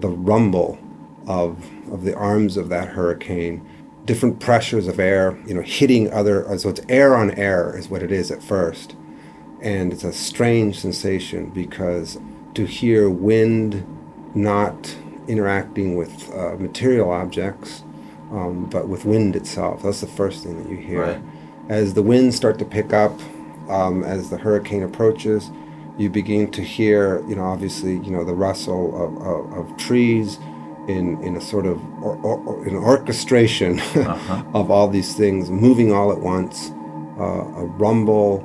the 0.00 0.08
rumble 0.08 0.78
of, 1.26 1.68
of 1.92 2.04
the 2.04 2.14
arms 2.14 2.56
of 2.56 2.68
that 2.68 2.88
hurricane, 2.88 3.66
different 4.04 4.38
pressures 4.38 4.86
of 4.86 5.00
air, 5.00 5.36
you 5.46 5.54
know, 5.54 5.62
hitting 5.62 6.12
other, 6.12 6.46
so 6.58 6.68
it's 6.68 6.80
air 6.88 7.16
on 7.16 7.32
air 7.32 7.76
is 7.76 7.88
what 7.88 8.02
it 8.02 8.12
is 8.12 8.30
at 8.30 8.42
first. 8.42 8.94
And 9.60 9.92
it's 9.92 10.04
a 10.04 10.12
strange 10.12 10.78
sensation 10.78 11.50
because 11.50 12.18
to 12.54 12.66
hear 12.66 13.10
wind 13.10 13.84
not 14.34 14.96
interacting 15.26 15.96
with 15.96 16.32
uh, 16.32 16.56
material 16.56 17.10
objects 17.10 17.82
um, 18.30 18.68
but 18.70 18.88
with 18.88 19.04
wind 19.04 19.36
itself. 19.36 19.82
That's 19.82 20.00
the 20.00 20.06
first 20.06 20.42
thing 20.42 20.62
that 20.62 20.70
you 20.70 20.76
hear. 20.76 21.02
Right. 21.02 21.22
As 21.68 21.94
the 21.94 22.02
winds 22.02 22.36
start 22.36 22.58
to 22.58 22.64
pick 22.64 22.92
up, 22.92 23.18
um, 23.68 24.04
as 24.04 24.30
the 24.30 24.38
hurricane 24.38 24.82
approaches, 24.82 25.50
you 25.98 26.10
begin 26.10 26.50
to 26.52 26.62
hear, 26.62 27.26
you 27.26 27.34
know, 27.34 27.44
obviously, 27.44 27.94
you 27.98 28.10
know, 28.10 28.24
the 28.24 28.34
rustle 28.34 28.94
of, 29.02 29.16
of, 29.22 29.70
of 29.70 29.76
trees 29.76 30.38
in, 30.88 31.20
in 31.22 31.36
a 31.36 31.40
sort 31.40 31.66
of 31.66 31.80
or, 32.02 32.16
or, 32.16 32.66
an 32.66 32.76
orchestration 32.76 33.80
uh-huh. 33.80 34.42
of 34.54 34.70
all 34.70 34.88
these 34.88 35.14
things 35.14 35.50
moving 35.50 35.92
all 35.92 36.12
at 36.12 36.20
once, 36.20 36.70
uh, 37.18 37.22
a 37.22 37.64
rumble, 37.64 38.44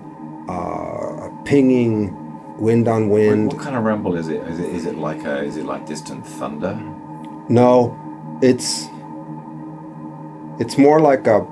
uh, 0.49 1.27
a 1.27 1.43
pinging, 1.45 2.17
wind 2.57 2.87
on 2.87 3.09
wind. 3.09 3.47
What, 3.47 3.57
what, 3.57 3.63
kind 3.63 3.75
of 3.75 3.83
rumble 3.83 4.15
is 4.15 4.29
it? 4.29 4.41
Is 4.47 4.59
it 4.59 4.69
is 4.69 4.85
it 4.85 4.97
like 4.97 5.23
a 5.25 5.43
is 5.43 5.57
it 5.57 5.65
like 5.65 5.85
distant 5.85 6.25
thunder? 6.25 6.75
No, 7.49 7.97
it's 8.41 8.87
it's 10.59 10.77
more 10.77 10.99
like 10.99 11.27
a 11.27 11.45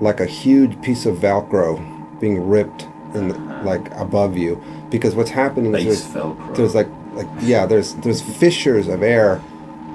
like 0.00 0.20
a 0.20 0.26
huge 0.26 0.80
piece 0.82 1.06
of 1.06 1.18
Velcro 1.18 2.20
being 2.20 2.46
ripped 2.48 2.88
and 3.14 3.49
like 3.64 3.90
above 3.96 4.36
you 4.36 4.62
because 4.90 5.14
what's 5.14 5.30
happening 5.30 5.74
is 5.74 6.12
there's, 6.12 6.56
there's 6.56 6.74
like 6.74 6.88
like 7.12 7.28
yeah 7.40 7.66
there's 7.66 7.94
there's 7.96 8.20
fissures 8.20 8.88
of 8.88 9.02
air 9.02 9.40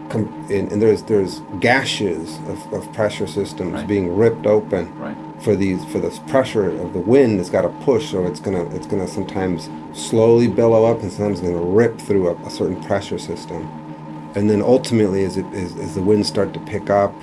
com- 0.09 0.27
and, 0.49 0.71
and 0.71 0.81
there's 0.81 1.03
there's 1.03 1.41
gashes 1.59 2.37
of, 2.47 2.73
of 2.73 2.93
pressure 2.93 3.27
systems 3.27 3.73
right. 3.73 3.87
being 3.87 4.15
ripped 4.15 4.45
open 4.45 4.97
right. 4.99 5.17
for 5.41 5.55
these 5.55 5.83
for 5.85 5.99
this 5.99 6.19
pressure 6.19 6.69
of 6.69 6.93
the 6.93 6.99
wind 6.99 7.39
it's 7.39 7.49
got 7.49 7.61
to 7.61 7.69
push 7.83 8.11
so 8.11 8.25
it's 8.25 8.39
gonna 8.39 8.65
it's 8.75 8.87
gonna 8.87 9.07
sometimes 9.07 9.69
slowly 9.93 10.47
billow 10.47 10.85
up 10.85 11.01
and 11.01 11.11
sometimes 11.11 11.39
it's 11.39 11.47
gonna 11.47 11.61
rip 11.61 11.99
through 11.99 12.29
a, 12.29 12.35
a 12.45 12.49
certain 12.49 12.81
pressure 12.83 13.17
system 13.17 13.67
and 14.35 14.49
then 14.49 14.61
ultimately, 14.61 15.23
as, 15.23 15.37
it, 15.37 15.45
as, 15.53 15.75
as 15.77 15.95
the 15.95 16.01
winds 16.01 16.27
start 16.27 16.53
to 16.53 16.59
pick 16.59 16.89
up, 16.89 17.13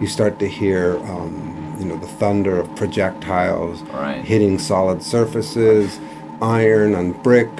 you 0.00 0.06
start 0.06 0.38
to 0.38 0.46
hear, 0.46 0.98
um, 0.98 1.57
you 1.78 1.84
know, 1.86 1.96
the 1.96 2.06
thunder 2.06 2.58
of 2.58 2.74
projectiles 2.76 3.82
right. 3.82 4.24
hitting 4.24 4.58
solid 4.58 5.02
surfaces, 5.02 6.00
iron 6.42 6.94
on 6.94 7.12
brick, 7.12 7.50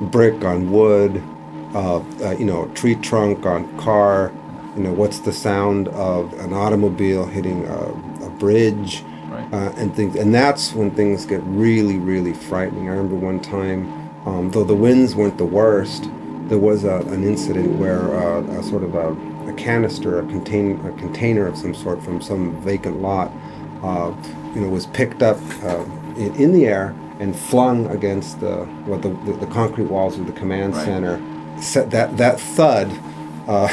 brick 0.00 0.44
on 0.44 0.70
wood, 0.70 1.22
of 1.74 2.22
uh, 2.22 2.30
you 2.32 2.44
know 2.44 2.66
tree 2.74 2.94
trunk 2.96 3.46
on 3.46 3.76
car. 3.78 4.32
You 4.76 4.84
know 4.84 4.92
what's 4.92 5.20
the 5.20 5.32
sound 5.32 5.88
of 5.88 6.32
an 6.40 6.52
automobile 6.52 7.26
hitting 7.26 7.66
a, 7.66 8.26
a 8.26 8.30
bridge, 8.30 9.04
Right. 9.30 9.52
uh, 9.52 9.72
and 9.76 9.94
things. 9.94 10.16
And 10.16 10.34
that's 10.34 10.72
when 10.74 10.90
things 10.90 11.24
get 11.24 11.40
really, 11.44 11.98
really 11.98 12.32
frightening. 12.32 12.88
I 12.88 12.92
remember 12.92 13.14
one 13.14 13.38
time, 13.38 14.10
um, 14.26 14.50
though 14.50 14.64
the 14.64 14.74
winds 14.74 15.14
weren't 15.14 15.38
the 15.38 15.44
worst, 15.44 16.10
there 16.48 16.58
was 16.58 16.82
a, 16.82 16.96
an 16.96 17.22
incident 17.22 17.78
where 17.78 18.12
uh, 18.12 18.42
a 18.58 18.62
sort 18.64 18.82
of 18.82 18.96
a, 18.96 19.12
a 19.48 19.52
canister, 19.54 20.18
a, 20.18 20.26
contain, 20.26 20.84
a 20.84 20.90
container 20.98 21.46
of 21.46 21.56
some 21.56 21.74
sort 21.74 22.02
from 22.02 22.20
some 22.20 22.60
vacant 22.60 23.00
lot, 23.00 23.30
uh, 23.82 24.12
you 24.54 24.60
know, 24.62 24.68
was 24.68 24.86
picked 24.86 25.22
up 25.22 25.38
uh, 25.62 25.84
in, 26.16 26.34
in 26.36 26.52
the 26.52 26.66
air 26.66 26.94
and 27.18 27.36
flung 27.36 27.86
against 27.88 28.40
the 28.40 28.64
what 28.86 29.02
the, 29.02 29.10
the, 29.10 29.32
the 29.44 29.46
concrete 29.46 29.86
walls 29.86 30.18
of 30.18 30.26
the 30.26 30.32
command 30.32 30.74
Right. 30.74 30.84
center. 30.84 31.20
Set 31.60 31.90
that 31.90 32.16
that 32.16 32.40
thud, 32.40 32.90
uh, 33.46 33.68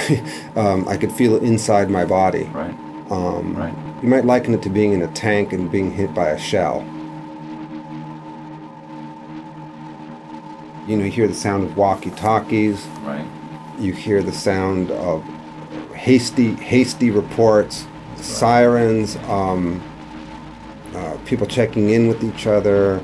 um, 0.56 0.88
I 0.88 0.98
could 0.98 1.12
feel 1.12 1.36
it 1.36 1.44
inside 1.44 1.90
my 1.90 2.06
body. 2.06 2.44
Right. 2.54 2.76
Um, 3.10 3.56
Right. 3.56 3.74
You 4.04 4.10
might 4.10 4.26
liken 4.26 4.54
it 4.54 4.62
to 4.64 4.70
being 4.70 4.94
in 4.94 5.02
a 5.02 5.08
tank 5.08 5.54
and 5.54 5.72
being 5.72 5.90
hit 5.92 6.14
by 6.14 6.30
a 6.30 6.38
shell. 6.38 6.86
You 10.88 10.96
know, 10.98 11.04
you 11.04 11.12
hear 11.12 11.28
the 11.28 11.34
sound 11.34 11.64
of 11.64 11.76
walkie-talkies. 11.76 12.86
Right. 13.04 13.26
You 13.80 13.92
hear 13.94 14.22
the 14.24 14.32
sound 14.32 14.92
of 14.92 15.24
hasty, 15.94 16.54
hasty 16.56 17.12
reports, 17.12 17.86
sirens, 18.16 19.18
um, 19.28 19.82
uh, 20.98 21.18
people 21.26 21.46
checking 21.46 21.92
in 21.92 22.08
with 22.08 22.24
each 22.24 22.48
other. 22.48 23.04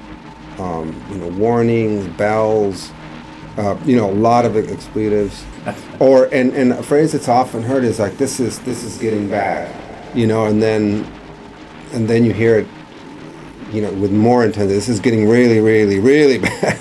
Um, 0.58 0.96
you 1.10 1.18
know, 1.18 1.28
warnings, 1.30 2.08
bells. 2.18 2.92
Uh, 3.58 3.78
you 3.86 3.96
know, 3.96 4.10
a 4.10 4.14
lot 4.14 4.46
of 4.46 4.58
expletives. 4.58 5.44
or 6.00 6.26
and, 6.26 6.54
and 6.54 6.74
a 6.74 6.82
phrase 6.82 7.12
that's 7.12 7.28
often 7.28 7.62
heard 7.62 7.84
is 7.84 8.00
like, 8.00 8.18
"This 8.18 8.40
is 8.40 8.60
this 8.60 8.84
is 8.84 8.98
getting 8.98 9.30
bad," 9.30 9.70
you 10.16 10.26
know, 10.26 10.46
and 10.46 10.62
then 10.62 11.08
and 11.94 12.08
then 12.08 12.26
you 12.26 12.34
hear 12.34 12.58
it, 12.58 12.68
you 13.72 13.82
know, 13.82 13.94
with 13.94 14.12
more 14.12 14.44
intensity. 14.44 14.74
This 14.74 14.90
is 14.90 15.00
getting 15.00 15.30
really, 15.30 15.60
really, 15.60 16.00
really 16.00 16.38
bad. 16.50 16.80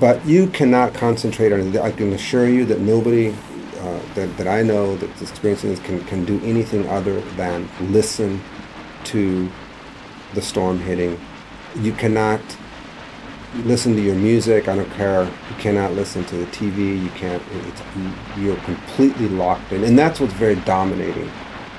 but 0.00 0.24
you 0.26 0.48
cannot 0.48 0.94
concentrate 0.94 1.52
on 1.52 1.60
it. 1.60 1.76
I 1.76 1.92
can 1.92 2.12
assure 2.12 2.48
you 2.48 2.64
that 2.66 2.80
nobody 2.80 3.34
uh, 3.78 4.00
that, 4.14 4.36
that 4.36 4.48
I 4.48 4.62
know 4.62 4.96
that's 4.96 5.22
experiencing 5.22 5.70
this 5.70 5.78
can, 5.80 6.04
can 6.04 6.24
do 6.24 6.40
anything 6.42 6.88
other 6.88 7.20
than 7.36 7.68
listen 7.92 8.42
to 9.04 9.48
the 10.34 10.42
storm 10.42 10.80
hitting. 10.80 11.18
You 11.76 11.92
cannot 11.92 12.40
listen 13.64 13.94
to 13.94 14.00
your 14.00 14.14
music. 14.14 14.68
I 14.68 14.76
don't 14.76 14.90
care. 14.92 15.24
You 15.24 15.56
cannot 15.58 15.92
listen 15.92 16.24
to 16.26 16.36
the 16.36 16.46
TV. 16.46 17.02
You 17.02 17.10
can't. 17.10 17.42
You're 18.36 18.56
completely 18.58 19.28
locked 19.28 19.72
in, 19.72 19.84
and 19.84 19.98
that's 19.98 20.20
what's 20.20 20.34
very 20.34 20.56
dominating 20.56 21.30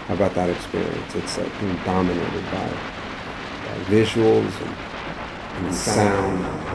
about 0.09 0.33
that 0.35 0.49
experience. 0.49 1.15
It's 1.15 1.38
like 1.38 1.59
being 1.59 1.77
dominated 1.85 2.43
by, 2.45 2.67
by 2.67 3.77
visuals 3.85 4.51
and, 4.62 5.65
and 5.67 5.75
sound. 5.75 6.69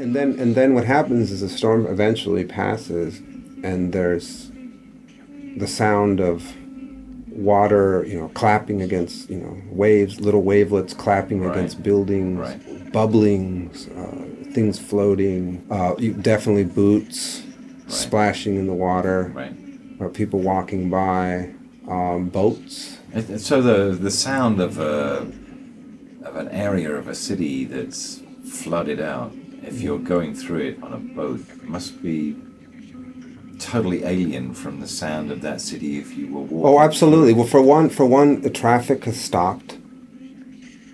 And 0.00 0.16
then, 0.16 0.39
and 0.50 0.56
then, 0.56 0.74
what 0.74 0.84
happens 0.84 1.30
is 1.30 1.42
the 1.42 1.48
storm 1.48 1.86
eventually 1.86 2.44
passes, 2.44 3.20
and 3.62 3.92
there's 3.92 4.50
the 5.56 5.68
sound 5.68 6.18
of 6.18 6.42
water, 7.30 8.04
you 8.08 8.18
know, 8.18 8.26
clapping 8.34 8.82
against, 8.82 9.30
you 9.30 9.36
know, 9.38 9.56
waves, 9.70 10.20
little 10.20 10.42
wavelets 10.42 10.92
clapping 10.92 11.40
Right. 11.40 11.56
against 11.56 11.84
buildings, 11.84 12.40
Right. 12.40 12.92
bubbling, 12.92 13.70
uh, 13.96 14.50
things 14.52 14.76
floating. 14.76 15.62
Uh, 15.70 15.94
definitely 16.20 16.64
boots 16.64 17.42
splashing 17.86 18.56
in 18.56 18.66
the 18.66 18.74
water, 18.74 19.30
Right. 19.32 19.52
uh, 20.00 20.08
people 20.08 20.40
walking 20.40 20.90
by, 20.90 21.50
um, 21.86 22.28
boats. 22.28 22.96
It- 23.14 23.38
So 23.38 23.62
the 23.62 23.94
the 23.96 24.10
sound 24.10 24.60
of 24.60 24.80
a 24.80 25.28
of 26.24 26.34
an 26.34 26.48
area 26.48 26.90
of 26.92 27.06
a 27.06 27.14
city 27.14 27.64
that's 27.66 28.20
flooded 28.44 29.00
out, 29.00 29.32
if 29.62 29.80
you're 29.80 29.98
going 29.98 30.34
through 30.34 30.60
it 30.60 30.82
on 30.82 30.92
a 30.92 30.98
boat, 30.98 31.44
must 31.64 32.02
be 32.02 32.36
totally 33.58 34.04
alien 34.04 34.54
from 34.54 34.80
the 34.80 34.88
sound 34.88 35.30
of 35.30 35.42
that 35.42 35.60
city 35.60 35.98
if 35.98 36.16
you 36.16 36.32
were 36.32 36.40
walking. 36.40 36.78
Oh, 36.78 36.80
absolutely. 36.80 37.32
Well, 37.32 37.46
for 37.46 37.60
one, 37.60 37.90
for 37.90 38.06
one, 38.06 38.40
the 38.40 38.50
traffic 38.50 39.04
has 39.04 39.20
stopped, 39.20 39.78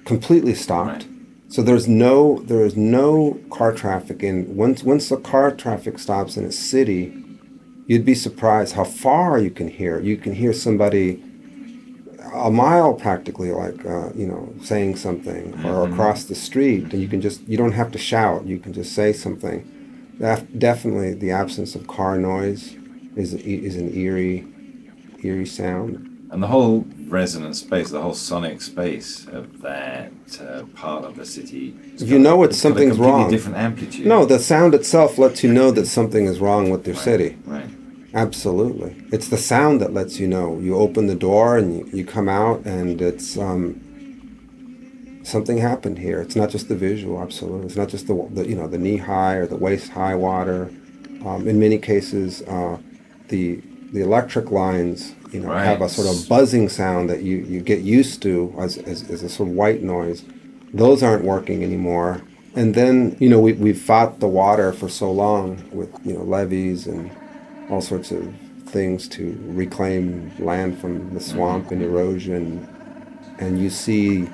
completely 0.05 0.55
stopped. 0.55 1.05
Right. 1.05 1.09
So 1.49 1.63
there's 1.63 1.87
no 1.87 2.41
there 2.41 2.67
is 2.67 2.77
no 2.77 3.39
car 3.51 3.73
traffic 3.73 4.23
in 4.23 4.57
once 4.57 4.83
once 4.83 5.09
the 5.09 5.17
car 5.17 5.53
traffic 5.53 5.99
stops 5.99 6.37
in 6.37 6.45
a 6.45 6.51
city, 6.51 7.15
you'd 7.87 8.05
be 8.05 8.17
surprised 8.17 8.75
how 8.75 8.85
far 8.85 9.39
you 9.39 9.51
can 9.51 9.69
hear. 9.69 10.01
You 10.01 10.17
can 10.17 10.35
hear 10.35 10.53
somebody 10.53 11.23
a 12.37 12.51
mile 12.51 12.95
practically, 12.95 13.51
like 13.53 13.85
uh, 13.85 14.11
you 14.15 14.27
know, 14.27 14.53
saying 14.63 14.97
something, 14.97 15.65
or 15.65 15.89
across 15.89 16.25
the 16.25 16.35
street, 16.35 16.93
and 16.93 17.01
you 17.03 17.09
can 17.09 17.21
just 17.21 17.41
you 17.49 17.57
don't 17.57 17.73
have 17.73 17.91
to 17.93 17.99
shout. 17.99 18.47
You 18.47 18.59
can 18.59 18.73
just 18.73 18.93
say 18.95 19.13
something. 19.13 19.73
Def- 20.19 20.47
definitely, 20.59 21.15
the 21.15 21.31
absence 21.31 21.75
of 21.75 21.87
car 21.87 22.19
noise 22.19 22.75
is 23.17 23.35
is 23.35 23.77
an 23.77 23.95
eerie, 23.95 24.47
eerie 25.23 25.47
sound. 25.47 26.13
And 26.31 26.43
the 26.43 26.49
whole 26.49 26.85
resonant 27.09 27.55
space, 27.57 27.91
the 27.91 28.03
whole 28.03 28.13
sonic 28.15 28.61
space 28.61 29.27
of 29.29 29.61
that 29.63 30.11
uh, 30.41 30.65
part 30.75 31.05
of 31.05 31.17
the 31.17 31.25
city. 31.25 31.75
If 31.95 32.09
you 32.09 32.19
know 32.19 32.43
it's 32.43 32.57
it's 32.57 32.63
got 32.63 32.69
a 32.69 32.73
something's 32.75 32.99
wrong. 32.99 33.31
different 33.31 33.57
amplitude. 33.59 34.07
No, 34.07 34.25
the 34.25 34.39
sound 34.39 34.75
itself 34.75 35.19
lets 35.19 35.45
you 35.45 35.53
know 35.53 35.71
that 35.71 35.87
something 35.87 36.27
is 36.27 36.41
wrong 36.41 36.69
with 36.71 36.87
your 36.87 36.97
Right, 36.97 37.05
city. 37.05 37.37
Right. 37.45 37.71
Absolutely. 38.17 38.97
It's 39.13 39.29
the 39.29 39.37
sound 39.37 39.83
that 39.83 39.93
lets 39.93 40.19
you 40.19 40.27
know. 40.27 40.59
You 40.59 40.77
open 40.77 41.07
the 41.07 41.15
door 41.15 41.59
and 41.59 41.77
you, 41.77 41.99
you 41.99 42.05
come 42.07 42.31
out 42.31 42.65
and 42.65 43.03
it's 43.03 43.37
um, 43.37 45.21
something 45.23 45.59
happened 45.59 45.99
here. 45.99 46.23
It's 46.23 46.35
not 46.35 46.49
just 46.49 46.71
the 46.71 46.77
visual, 46.77 47.21
absolutely. 47.21 47.67
It's 47.67 47.77
not 47.77 47.89
just 47.89 48.07
the, 48.07 48.27
the 48.33 48.49
you 48.49 48.57
know 48.57 48.69
the 48.69 48.79
knee 48.79 48.97
high 48.97 49.35
or 49.35 49.47
the 49.47 49.57
waist 49.57 49.91
high 49.91 50.15
water. 50.15 50.71
Um, 51.27 51.47
in 51.47 51.61
many 51.61 51.77
cases, 51.77 52.41
uh, 52.43 52.79
the 53.29 53.61
the 53.93 54.01
electric 54.01 54.51
lines 54.51 55.15
you 55.31 55.41
know 55.41 55.53
have 55.53 55.83
a 55.83 55.89
sort 55.91 56.09
of 56.09 56.27
buzzing 56.27 56.71
sound 56.71 57.11
that 57.11 57.23
you, 57.23 57.37
you 57.39 57.61
get 57.61 57.81
used 57.81 58.23
to 58.23 58.55
as, 58.59 58.79
as, 58.79 59.11
as 59.11 59.23
a 59.23 59.29
sort 59.29 59.51
of 59.51 59.55
white 59.55 59.83
noise. 59.83 60.25
Those 60.73 61.03
aren't 61.03 61.23
working 61.25 61.63
anymore. 61.63 62.23
And 62.55 62.75
then 62.75 63.15
you 63.21 63.29
know 63.29 63.41
we 63.41 63.53
we've 63.53 63.79
fought 63.81 64.21
the 64.21 64.27
water 64.27 64.73
for 64.73 64.89
so 64.89 65.13
long 65.13 65.69
with 65.71 65.91
you 66.03 66.15
know 66.15 66.23
levees 66.23 66.87
and 66.87 67.11
all 67.71 67.81
sorts 67.81 68.11
of 68.13 68.33
things 68.67 69.09
to 69.09 69.39
reclaim 69.47 70.33
land 70.39 70.79
from 70.79 71.13
the 71.15 71.21
swamp 71.21 71.71
and 71.71 71.83
erosion, 71.83 72.67
and 73.39 73.61
you 73.61 73.71
see 73.71 74.29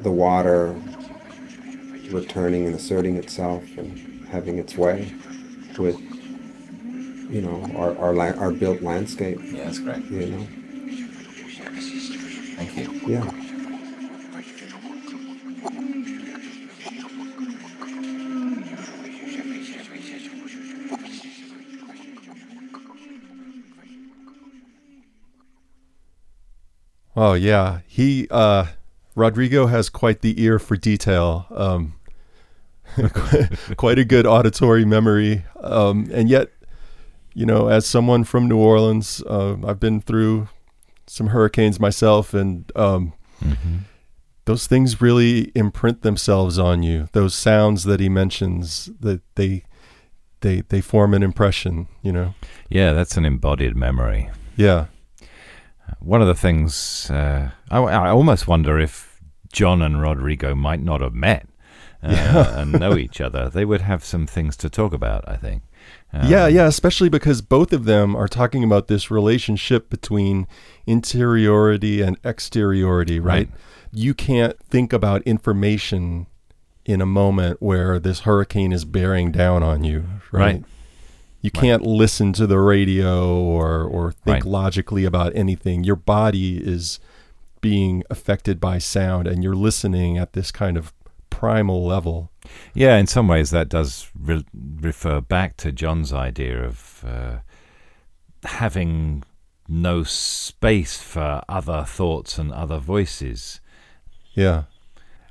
the 0.00 0.10
water 0.10 0.74
returning 2.10 2.66
and 2.66 2.74
asserting 2.74 3.16
itself 3.16 3.62
and 3.78 3.98
having 4.28 4.58
its 4.58 4.76
way 4.76 5.10
with 5.78 5.98
you 7.30 7.40
know 7.40 7.64
our 7.76 7.96
our, 7.98 8.14
la- 8.14 8.38
our 8.38 8.50
built 8.52 8.82
landscape. 8.82 9.38
Yeah, 9.42 9.64
that's 9.64 9.78
great. 9.78 10.04
You 10.10 10.26
know, 10.26 10.46
Thank 12.56 12.76
you. 12.76 13.00
yeah. 13.08 13.41
Oh 27.16 27.34
yeah, 27.34 27.80
he 27.86 28.26
uh, 28.30 28.66
Rodrigo 29.14 29.66
has 29.66 29.88
quite 29.88 30.20
the 30.22 30.42
ear 30.42 30.58
for 30.58 30.76
detail. 30.76 31.46
Um, 31.50 31.94
quite 33.76 33.98
a 33.98 34.04
good 34.04 34.26
auditory 34.26 34.84
memory, 34.84 35.44
um, 35.62 36.08
and 36.12 36.28
yet, 36.28 36.48
you 37.34 37.46
know, 37.46 37.68
as 37.68 37.86
someone 37.86 38.24
from 38.24 38.48
New 38.48 38.58
Orleans, 38.58 39.22
uh, 39.26 39.56
I've 39.66 39.80
been 39.80 40.00
through 40.00 40.48
some 41.06 41.28
hurricanes 41.28 41.80
myself, 41.80 42.34
and 42.34 42.70
um, 42.76 43.12
those 44.44 44.66
things 44.66 45.00
really 45.00 45.52
imprint 45.54 46.02
themselves 46.02 46.58
on 46.58 46.82
you. 46.82 47.08
Those 47.12 47.34
sounds 47.34 47.84
that 47.84 48.00
he 48.00 48.08
mentions, 48.08 48.90
that 49.00 49.22
they 49.36 49.64
they 50.40 50.62
they 50.62 50.80
form 50.80 51.14
an 51.14 51.22
impression. 51.22 51.88
You 52.02 52.12
know, 52.12 52.34
Yeah, 52.68 52.92
that's 52.92 53.16
an 53.16 53.24
embodied 53.24 53.76
memory. 53.76 54.30
yeah. 54.56 54.86
One 56.00 56.20
of 56.20 56.28
the 56.28 56.34
things 56.34 57.10
uh, 57.10 57.50
I, 57.70 57.78
I 57.78 58.10
almost 58.10 58.46
wonder 58.46 58.78
if 58.78 59.20
John 59.52 59.82
and 59.82 60.00
Rodrigo 60.00 60.54
might 60.54 60.80
not 60.82 61.00
have 61.00 61.14
met 61.14 61.46
uh, 62.02 62.54
and 62.56 62.72
know 62.72 62.96
each 62.96 63.20
other, 63.20 63.48
they 63.48 63.64
would 63.64 63.82
have 63.82 64.04
some 64.04 64.26
things 64.26 64.56
to 64.58 64.70
talk 64.70 64.92
about. 64.92 65.28
I 65.28 65.36
think. 65.36 65.62
Um, 66.12 66.28
yeah, 66.30 66.46
yeah, 66.46 66.66
especially 66.66 67.08
because 67.08 67.40
both 67.40 67.72
of 67.72 67.84
them 67.84 68.14
are 68.14 68.28
talking 68.28 68.62
about 68.62 68.88
this 68.88 69.10
relationship 69.10 69.88
between 69.88 70.46
interiority 70.86 72.02
and 72.02 72.18
exteriority, 72.24 73.18
right? 73.18 73.48
Right. 73.48 73.60
You 73.92 74.14
can't 74.14 74.58
think 74.60 74.92
about 74.92 75.22
information 75.22 76.26
in 76.84 77.00
a 77.00 77.06
moment 77.06 77.62
where 77.62 77.98
this 77.98 78.20
hurricane 78.20 78.72
is 78.72 78.84
bearing 78.84 79.30
down 79.32 79.62
on 79.62 79.84
you, 79.84 80.04
right? 80.30 80.56
Right. 80.56 80.64
You 81.42 81.50
can't 81.50 81.82
listen 81.84 82.32
to 82.34 82.46
the 82.46 82.58
radio 82.58 83.34
or 83.34 83.82
or 83.84 84.12
think 84.12 84.44
Right. 84.44 84.44
logically 84.44 85.04
about 85.04 85.32
anything. 85.34 85.84
Your 85.84 85.96
body 85.96 86.56
is 86.58 87.00
being 87.60 88.02
affected 88.10 88.58
by 88.60 88.78
sound 88.78 89.26
and 89.26 89.42
you're 89.44 89.54
listening 89.56 90.18
at 90.18 90.32
this 90.32 90.50
kind 90.50 90.76
of 90.76 90.92
primal 91.30 91.84
level. 91.84 92.30
Yeah, 92.74 92.96
in 92.96 93.06
some 93.06 93.26
ways 93.28 93.50
that 93.50 93.68
does 93.68 94.08
re- 94.18 94.44
refer 94.80 95.20
back 95.20 95.56
to 95.58 95.72
John's 95.72 96.12
idea 96.12 96.64
of 96.64 97.04
uh, 97.06 97.38
having 98.44 99.22
no 99.68 100.02
space 100.02 101.00
for 101.00 101.42
other 101.48 101.84
thoughts 101.84 102.38
and 102.38 102.52
other 102.52 102.78
voices. 102.78 103.60
Yeah. 104.34 104.64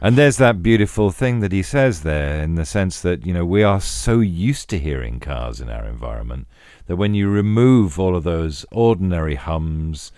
And 0.03 0.17
there's 0.17 0.37
that 0.37 0.63
beautiful 0.63 1.11
thing 1.11 1.41
that 1.41 1.51
he 1.51 1.61
says 1.61 2.01
there 2.01 2.41
in 2.41 2.55
the 2.55 2.65
sense 2.65 3.01
that, 3.01 3.23
you 3.23 3.33
know, 3.33 3.45
we 3.45 3.61
are 3.61 3.79
so 3.79 4.19
used 4.19 4.67
to 4.71 4.79
hearing 4.79 5.19
cars 5.19 5.61
in 5.61 5.69
our 5.69 5.85
environment 5.85 6.47
that 6.87 6.95
when 6.95 7.13
you 7.13 7.29
remove 7.29 7.99
all 7.99 8.15
of 8.15 8.23
those 8.23 8.65
ordinary 8.71 9.35
hums, 9.35 10.11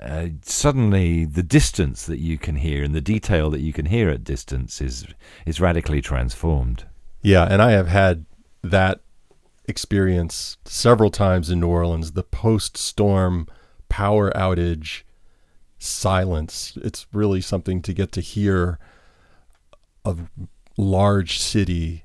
uh, 0.00 0.26
suddenly 0.42 1.24
the 1.24 1.44
distance 1.44 2.06
that 2.06 2.18
you 2.18 2.38
can 2.38 2.56
hear 2.56 2.82
and 2.82 2.92
the 2.92 3.00
detail 3.00 3.50
that 3.50 3.60
you 3.60 3.72
can 3.72 3.86
hear 3.86 4.08
at 4.08 4.24
distance 4.24 4.80
is 4.80 5.06
is 5.46 5.60
radically 5.60 6.00
transformed. 6.00 6.84
Yeah, 7.22 7.44
and 7.44 7.62
I 7.62 7.70
have 7.72 7.86
had 7.86 8.24
that 8.62 9.00
experience 9.66 10.56
several 10.64 11.10
times 11.10 11.50
in 11.50 11.60
New 11.60 11.68
Orleans. 11.68 12.12
The 12.12 12.24
post-storm 12.24 13.46
power 13.88 14.32
outage 14.32 15.02
silence. 15.78 16.76
It's 16.82 17.06
really 17.12 17.40
something 17.40 17.80
to 17.82 17.92
get 17.92 18.10
to 18.12 18.20
hear 18.20 18.78
a 20.04 20.16
large 20.76 21.38
city 21.38 22.04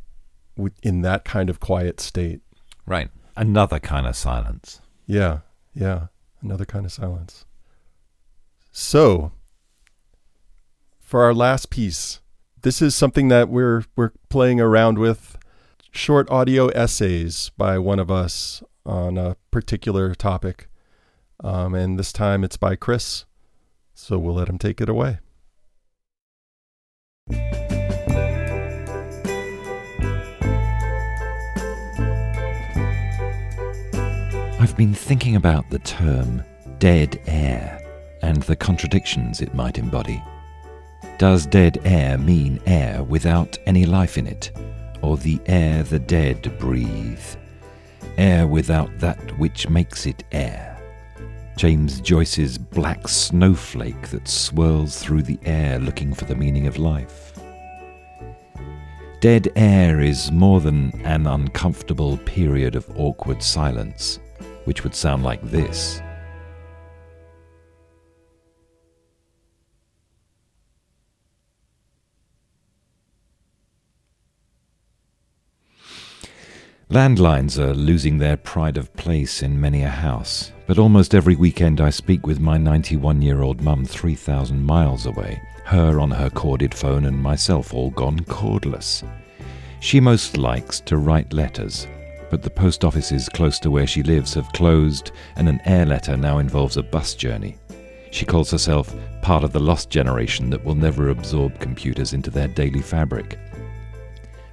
in 0.84 1.02
that 1.02 1.26
kind 1.26 1.50
of 1.50 1.60
quiet 1.60 2.00
state. 2.00 2.42
Right. 2.86 3.10
Another 3.36 3.80
kind 3.80 4.08
of 4.08 4.16
silence. 4.16 4.82
Yeah, 5.06 5.40
yeah, 5.74 6.08
another 6.42 6.66
kind 6.66 6.86
of 6.86 6.92
silence. 6.92 7.46
So, 8.72 9.32
for 11.00 11.24
our 11.24 11.34
last 11.34 11.70
piece, 11.70 12.22
this 12.62 12.82
is 12.82 12.96
something 12.96 13.28
that 13.28 13.50
we're 13.50 13.84
we're 13.96 14.12
playing 14.30 14.60
around 14.60 14.98
with 14.98 15.38
short 15.92 16.30
audio 16.30 16.68
essays 16.70 17.52
by 17.58 17.78
one 17.78 18.00
of 18.00 18.10
us 18.12 18.64
on 18.86 19.18
a 19.18 19.36
particular 19.52 20.16
topic. 20.16 20.68
Um, 21.44 21.76
and 21.76 22.00
this 22.00 22.14
time 22.14 22.44
it's 22.44 22.58
by 22.58 22.76
Chris. 22.76 23.26
So 23.94 24.18
we'll 24.18 24.36
let 24.36 24.50
him 24.50 24.58
take 24.58 24.82
it 24.82 24.90
away. 24.90 25.20
I've 34.66 34.76
been 34.76 34.96
thinking 34.96 35.36
about 35.36 35.70
the 35.70 35.78
term 35.78 36.44
dead 36.80 37.22
air 37.28 37.80
and 38.24 38.42
the 38.42 38.56
contradictions 38.56 39.40
it 39.40 39.54
might 39.54 39.78
embody. 39.78 40.24
Does 41.20 41.46
dead 41.46 41.80
air 41.86 42.18
mean 42.18 42.60
air 42.66 43.04
without 43.04 43.60
any 43.68 43.86
life 43.86 44.18
in 44.18 44.26
it, 44.26 44.52
or 45.04 45.18
the 45.18 45.40
air 45.46 45.84
the 45.84 46.00
dead 46.00 46.58
breathe? 46.58 47.24
Air 48.18 48.48
without 48.48 48.90
that 48.98 49.38
which 49.38 49.70
makes 49.70 50.08
it 50.08 50.24
air. 50.32 50.82
James 51.58 52.02
Joyce's 52.02 52.58
black 52.58 53.08
snowflake 53.08 54.08
that 54.08 54.28
swirls 54.28 54.98
through 54.98 55.22
the 55.22 55.38
air 55.46 55.78
looking 55.78 56.12
for 56.12 56.26
the 56.26 56.36
meaning 56.36 56.66
of 56.66 56.80
life. 56.80 57.40
Dead 59.20 59.48
air 59.56 60.02
is 60.02 60.32
more 60.32 60.60
than 60.60 60.92
an 61.04 61.28
uncomfortable 61.28 62.18
period 62.18 62.76
of 62.76 62.90
awkward 62.98 63.44
silence, 63.44 64.20
which 64.66 64.84
would 64.84 64.94
sound 64.94 65.24
like 65.24 65.42
this. 65.42 66.02
Landlines 76.92 77.58
are 77.58 77.74
losing 77.74 78.20
their 78.20 78.38
pride 78.38 78.78
of 78.78 78.94
place 78.94 79.42
in 79.42 79.60
many 79.60 79.82
a 79.82 79.90
house, 79.90 80.52
but 80.68 80.78
almost 80.78 81.16
every 81.16 81.36
weekend 81.36 81.82
I 81.82 81.90
speak 81.90 82.28
with 82.28 82.40
my 82.40 82.60
91 82.60 83.24
year 83.24 83.42
old 83.42 83.60
mum 83.60 83.86
3,000 83.86 84.64
miles 84.64 85.08
away, 85.08 85.42
her 85.66 86.00
on 86.00 86.12
her 86.12 86.30
corded 86.30 86.76
phone 86.76 87.06
and 87.06 87.22
myself 87.22 87.74
all 87.74 87.90
gone 87.90 88.20
cordless. 88.20 89.04
She 89.80 90.00
most 90.00 90.38
likes 90.38 90.80
to 90.82 90.98
write 90.98 91.34
letters, 91.34 91.88
but 92.30 92.42
the 92.42 92.50
post 92.50 92.84
offices 92.84 93.30
close 93.30 93.60
to 93.60 93.72
where 93.72 93.88
she 93.88 94.04
lives 94.04 94.34
have 94.34 94.52
closed, 94.54 95.12
and 95.36 95.48
an 95.48 95.62
air 95.66 95.86
letter 95.86 96.18
now 96.18 96.40
involves 96.40 96.78
a 96.78 96.84
bus 96.84 97.16
journey. 97.16 97.58
She 98.12 98.26
calls 98.26 98.52
herself 98.52 98.96
part 99.22 99.44
of 99.44 99.52
the 99.52 99.60
lost 99.60 99.90
generation 99.90 100.50
that 100.50 100.64
will 100.64 100.76
never 100.76 101.10
absorb 101.10 101.60
computers 101.60 102.14
into 102.14 102.30
their 102.30 102.48
daily 102.48 102.82
fabric. 102.82 103.38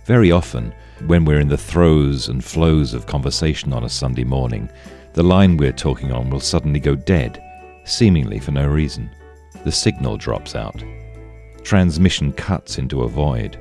Very 0.04 0.32
often, 0.32 0.74
when 1.06 1.24
we're 1.24 1.40
in 1.40 1.48
the 1.48 1.56
throes 1.56 2.28
and 2.28 2.44
flows 2.44 2.92
of 2.92 3.06
conversation 3.06 3.72
on 3.72 3.84
a 3.84 3.88
Sunday 3.88 4.24
morning, 4.24 4.68
the 5.12 5.22
line 5.22 5.56
we're 5.56 5.72
talking 5.72 6.10
on 6.10 6.30
will 6.30 6.40
suddenly 6.40 6.80
go 6.80 6.94
dead, 6.94 7.42
seemingly 7.84 8.40
for 8.40 8.50
no 8.50 8.66
reason. 8.66 9.10
The 9.64 9.72
signal 9.72 10.16
drops 10.16 10.56
out. 10.56 10.82
Transmission 11.62 12.32
cuts 12.32 12.78
into 12.78 13.02
a 13.02 13.08
void. 13.08 13.58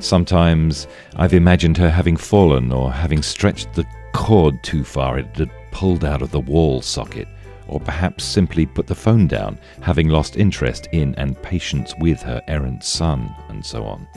Sometimes 0.00 0.86
I've 1.16 1.34
imagined 1.34 1.76
her 1.76 1.90
having 1.90 2.16
fallen 2.16 2.72
or 2.72 2.90
having 2.90 3.22
stretched 3.22 3.74
the 3.74 3.86
cord 4.12 4.62
too 4.62 4.82
far 4.82 5.18
it 5.18 5.36
had 5.36 5.50
pulled 5.72 6.04
out 6.04 6.22
of 6.22 6.30
the 6.30 6.40
wall 6.40 6.80
socket, 6.80 7.28
or 7.68 7.78
perhaps 7.78 8.24
simply 8.24 8.64
put 8.64 8.86
the 8.86 8.94
phone 8.94 9.26
down, 9.26 9.58
having 9.82 10.08
lost 10.08 10.36
interest 10.36 10.88
in 10.92 11.14
and 11.16 11.40
patience 11.42 11.94
with 12.00 12.22
her 12.22 12.40
errant 12.48 12.82
son, 12.82 13.34
and 13.50 13.64
so 13.64 13.84
on. 13.84 14.08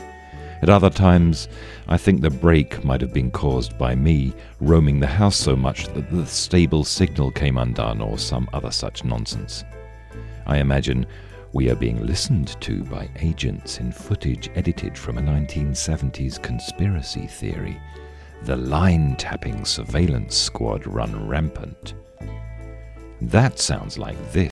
At 0.61 0.69
other 0.69 0.89
times, 0.89 1.49
I 1.89 1.97
think 1.97 2.21
the 2.21 2.29
break 2.29 2.85
might 2.85 3.01
have 3.01 3.13
been 3.13 3.29
caused 3.29 3.77
by 3.77 3.93
me 3.93 4.33
roaming 4.61 5.01
the 5.01 5.07
house 5.07 5.35
so 5.35 5.57
much 5.57 5.87
that 5.93 6.09
the 6.09 6.25
stable 6.25 6.85
signal 6.85 7.31
came 7.31 7.57
undone 7.57 7.99
or 7.99 8.17
some 8.17 8.47
other 8.53 8.71
such 8.71 9.03
nonsense. 9.03 9.65
I 10.45 10.59
imagine 10.59 11.05
we 11.53 11.69
are 11.69 11.75
being 11.75 12.03
listened 12.03 12.59
to 12.61 12.83
by 12.85 13.07
agents 13.19 13.77
in 13.77 13.91
footage 13.91 14.49
edited 14.55 14.97
from 14.97 15.19
a 15.19 15.21
1970s 15.21 16.41
conspiracy 16.41 17.27
theory. 17.27 17.79
The 18.41 18.57
line 18.57 19.15
tapping 19.17 19.63
surveillance 19.63 20.35
squad 20.35 20.87
run 20.87 21.27
rampant. 21.27 21.93
That 23.21 23.59
sounds 23.59 23.99
like 23.99 24.17
this. 24.31 24.49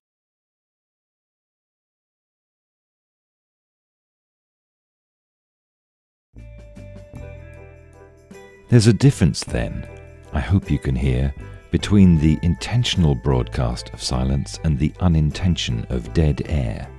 There's 8.69 8.87
a 8.87 8.93
difference 8.93 9.43
then, 9.43 9.85
I 10.31 10.39
hope 10.39 10.71
you 10.71 10.79
can 10.79 10.95
hear, 10.95 11.33
between 11.71 12.19
the 12.19 12.37
intentional 12.41 13.15
broadcast 13.15 13.89
of 13.89 14.03
silence 14.03 14.59
and 14.63 14.77
the 14.77 14.93
unintention 14.99 15.85
of 15.89 16.13
dead 16.13 16.43
air. 16.45 16.90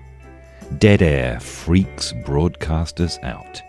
Dead 0.78 1.02
air 1.02 1.40
freaks 1.40 2.12
broadcasters 2.12 3.22
out. 3.24 3.62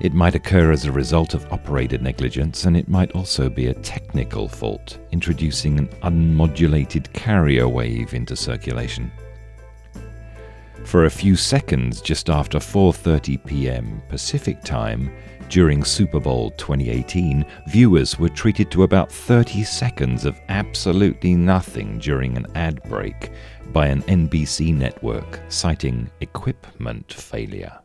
It 0.00 0.12
might 0.12 0.34
occur 0.34 0.72
as 0.72 0.84
a 0.84 0.92
result 0.92 1.34
of 1.34 1.50
operator 1.52 1.98
negligence, 1.98 2.64
and 2.64 2.76
it 2.76 2.88
might 2.88 3.12
also 3.12 3.48
be 3.48 3.66
a 3.66 3.74
technical 3.74 4.48
fault, 4.48 4.98
introducing 5.12 5.78
an 5.78 5.88
unmodulated 6.02 7.12
carrier 7.12 7.68
wave 7.68 8.14
into 8.14 8.34
circulation. 8.36 9.12
For 10.84 11.04
a 11.04 11.10
few 11.10 11.36
seconds 11.36 12.00
just 12.00 12.28
after 12.28 12.58
4:30 12.58 13.44
p.m. 13.44 14.02
Pacific 14.08 14.62
Time 14.62 15.12
during 15.52 15.84
Super 15.84 16.18
Bowl 16.18 16.50
2018, 16.52 17.44
viewers 17.68 18.18
were 18.18 18.30
treated 18.30 18.70
to 18.70 18.84
about 18.84 19.12
30 19.12 19.64
seconds 19.64 20.24
of 20.24 20.40
absolutely 20.48 21.34
nothing 21.34 21.98
during 21.98 22.38
an 22.38 22.46
ad 22.54 22.82
break 22.84 23.32
by 23.66 23.86
an 23.86 24.00
NBC 24.04 24.74
network 24.74 25.40
citing 25.50 26.10
equipment 26.22 27.12
failure. 27.12 27.78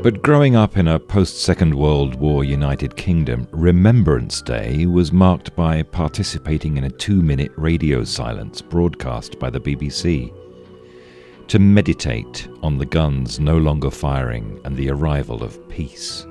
But 0.00 0.22
growing 0.22 0.54
up 0.54 0.76
in 0.76 0.86
a 0.86 1.00
post 1.00 1.40
Second 1.40 1.74
World 1.74 2.14
War 2.14 2.44
United 2.44 2.94
Kingdom, 2.94 3.48
Remembrance 3.50 4.40
Day 4.40 4.86
was 4.86 5.10
marked 5.10 5.56
by 5.56 5.82
participating 5.82 6.76
in 6.76 6.84
a 6.84 6.90
two 6.90 7.20
minute 7.20 7.50
radio 7.56 8.04
silence 8.04 8.62
broadcast 8.62 9.40
by 9.40 9.50
the 9.50 9.60
BBC 9.60 10.32
to 11.48 11.58
meditate 11.58 12.48
on 12.62 12.78
the 12.78 12.86
guns 12.86 13.40
no 13.40 13.58
longer 13.58 13.90
firing 13.90 14.60
and 14.64 14.76
the 14.76 14.88
arrival 14.88 15.42
of 15.42 15.68
peace. 15.68 16.24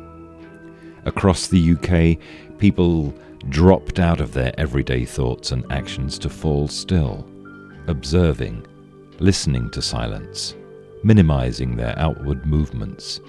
Across 1.03 1.47
the 1.47 1.73
UK, 1.73 2.57
people 2.57 3.13
dropped 3.49 3.99
out 3.99 4.21
of 4.21 4.33
their 4.33 4.57
everyday 4.57 5.03
thoughts 5.03 5.51
and 5.51 5.69
actions 5.73 6.17
to 6.19 6.29
fall 6.29 6.69
still, 6.69 7.27
observing, 7.87 8.65
listening 9.19 9.69
to 9.71 9.81
silence, 9.81 10.55
minimizing 11.03 11.75
their 11.75 11.97
outward 11.99 12.45
movements 12.45 13.19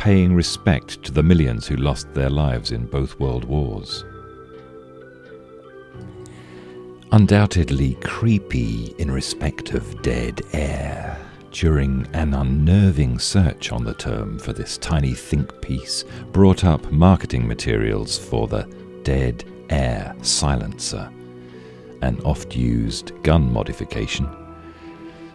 paying 0.00 0.34
respect 0.34 1.02
to 1.02 1.12
the 1.12 1.22
millions 1.22 1.66
who 1.66 1.76
lost 1.76 2.10
their 2.14 2.30
lives 2.30 2.72
in 2.72 2.86
both 2.86 3.20
world 3.20 3.44
wars. 3.44 4.02
Undoubtedly 7.12 7.98
creepy 8.00 8.94
in 8.96 9.10
respect 9.10 9.74
of 9.74 10.00
dead 10.00 10.40
air, 10.54 11.18
during 11.50 12.06
an 12.14 12.32
unnerving 12.32 13.18
search 13.18 13.72
on 13.72 13.84
the 13.84 13.92
term 13.92 14.38
for 14.38 14.54
this 14.54 14.78
tiny 14.78 15.12
think 15.12 15.60
piece, 15.60 16.06
brought 16.32 16.64
up 16.64 16.90
marketing 16.90 17.46
materials 17.46 18.16
for 18.16 18.48
the 18.48 18.62
dead 19.02 19.44
air 19.68 20.16
silencer, 20.22 21.12
an 22.00 22.18
oft 22.24 22.56
used 22.56 23.12
gun 23.22 23.52
modification, 23.52 24.26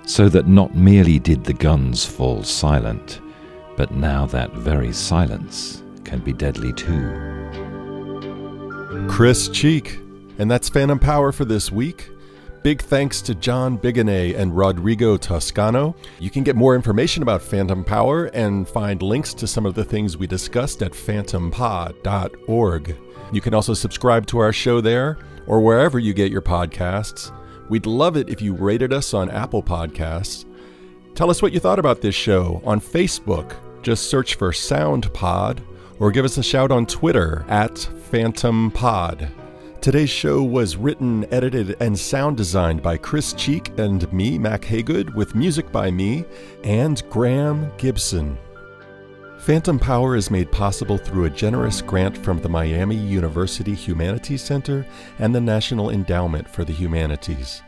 so 0.08 0.28
that 0.28 0.48
not 0.48 0.76
merely 0.76 1.20
did 1.20 1.44
the 1.44 1.54
guns 1.54 2.04
fall 2.04 2.42
silent, 2.42 3.22
but 3.78 3.92
now 3.92 4.26
that 4.28 4.54
very 4.54 4.94
silence 4.94 5.84
can 6.04 6.20
be 6.20 6.34
deadly 6.34 6.74
too. 6.74 7.26
Chris 9.10 9.50
Cheek. 9.50 10.00
And 10.38 10.52
that's 10.52 10.68
Phantom 10.68 11.00
Power 11.00 11.32
for 11.32 11.46
this 11.46 11.72
week. 11.72 12.10
Big 12.64 12.82
thanks 12.82 13.22
to 13.22 13.36
John 13.36 13.78
Biguenet 13.78 14.38
and 14.38 14.58
Rodrigo 14.58 15.18
Toscano. 15.18 15.96
You 16.20 16.30
can 16.30 16.44
get 16.44 16.56
more 16.56 16.76
information 16.76 17.22
about 17.22 17.42
Phantom 17.42 17.84
Power 17.84 18.26
and 18.26 18.68
find 18.68 19.02
links 19.02 19.34
to 19.36 19.48
some 19.48 19.66
of 19.66 19.76
the 19.76 19.86
things 19.86 20.18
we 20.18 20.28
discussed 20.28 20.82
at 20.82 20.94
phantompod.org. 20.94 22.98
You 23.32 23.42
can 23.42 23.54
also 23.54 23.74
subscribe 23.74 24.26
to 24.28 24.40
our 24.40 24.52
show 24.52 24.82
there 24.82 25.18
or 25.48 25.62
wherever 25.62 26.00
you 26.00 26.14
get 26.14 26.32
your 26.32 26.42
podcasts. 26.42 27.32
We'd 27.70 27.86
love 27.86 28.18
it 28.18 28.30
if 28.30 28.42
you 28.42 28.54
rated 28.54 28.92
us 28.92 29.14
on 29.14 29.30
Apple 29.30 29.64
Podcasts. 29.64 30.46
Tell 31.14 31.30
us 31.30 31.42
what 31.42 31.54
you 31.54 31.60
thought 31.60 31.80
about 31.80 32.02
this 32.02 32.16
show 32.16 32.62
on 32.66 32.82
Facebook 32.82 33.56
just 33.86 34.10
search 34.10 34.34
for 34.34 34.52
SoundPod 34.52 35.62
or 36.00 36.10
give 36.10 36.26
us 36.26 36.40
a 36.40 36.44
shout 36.44 36.72
on 36.72 36.88
Twitter 36.88 37.46
at 37.48 37.78
Phantom 37.78 38.72
Pod. 38.72 39.30
Today's 39.80 40.10
show 40.10 40.42
was 40.42 40.76
written, 40.76 41.32
edited, 41.32 41.78
and 41.80 41.98
sound 41.98 42.36
designed 42.36 42.82
by 42.82 42.98
Chris 42.98 43.34
Cheek 43.34 43.72
and 43.78 44.12
me, 44.12 44.40
Mack 44.40 44.64
Hagood, 44.64 45.14
with 45.14 45.36
music 45.36 45.72
by 45.72 45.92
me 45.92 46.26
and 46.64 47.08
Graham 47.12 47.72
Gibson. 47.78 48.40
Phantom 49.38 49.78
Power 49.78 50.16
is 50.16 50.32
made 50.32 50.52
possible 50.52 50.98
through 50.98 51.26
a 51.26 51.30
generous 51.30 51.84
grant 51.84 52.18
from 52.18 52.40
the 52.40 52.50
Miami 52.50 52.96
University 52.96 53.76
Humanities 53.76 54.42
Center 54.42 54.84
and 55.20 55.36
the 55.36 55.42
National 55.42 55.92
Endowment 55.92 56.50
for 56.50 56.64
the 56.64 56.74
Humanities. 56.74 57.62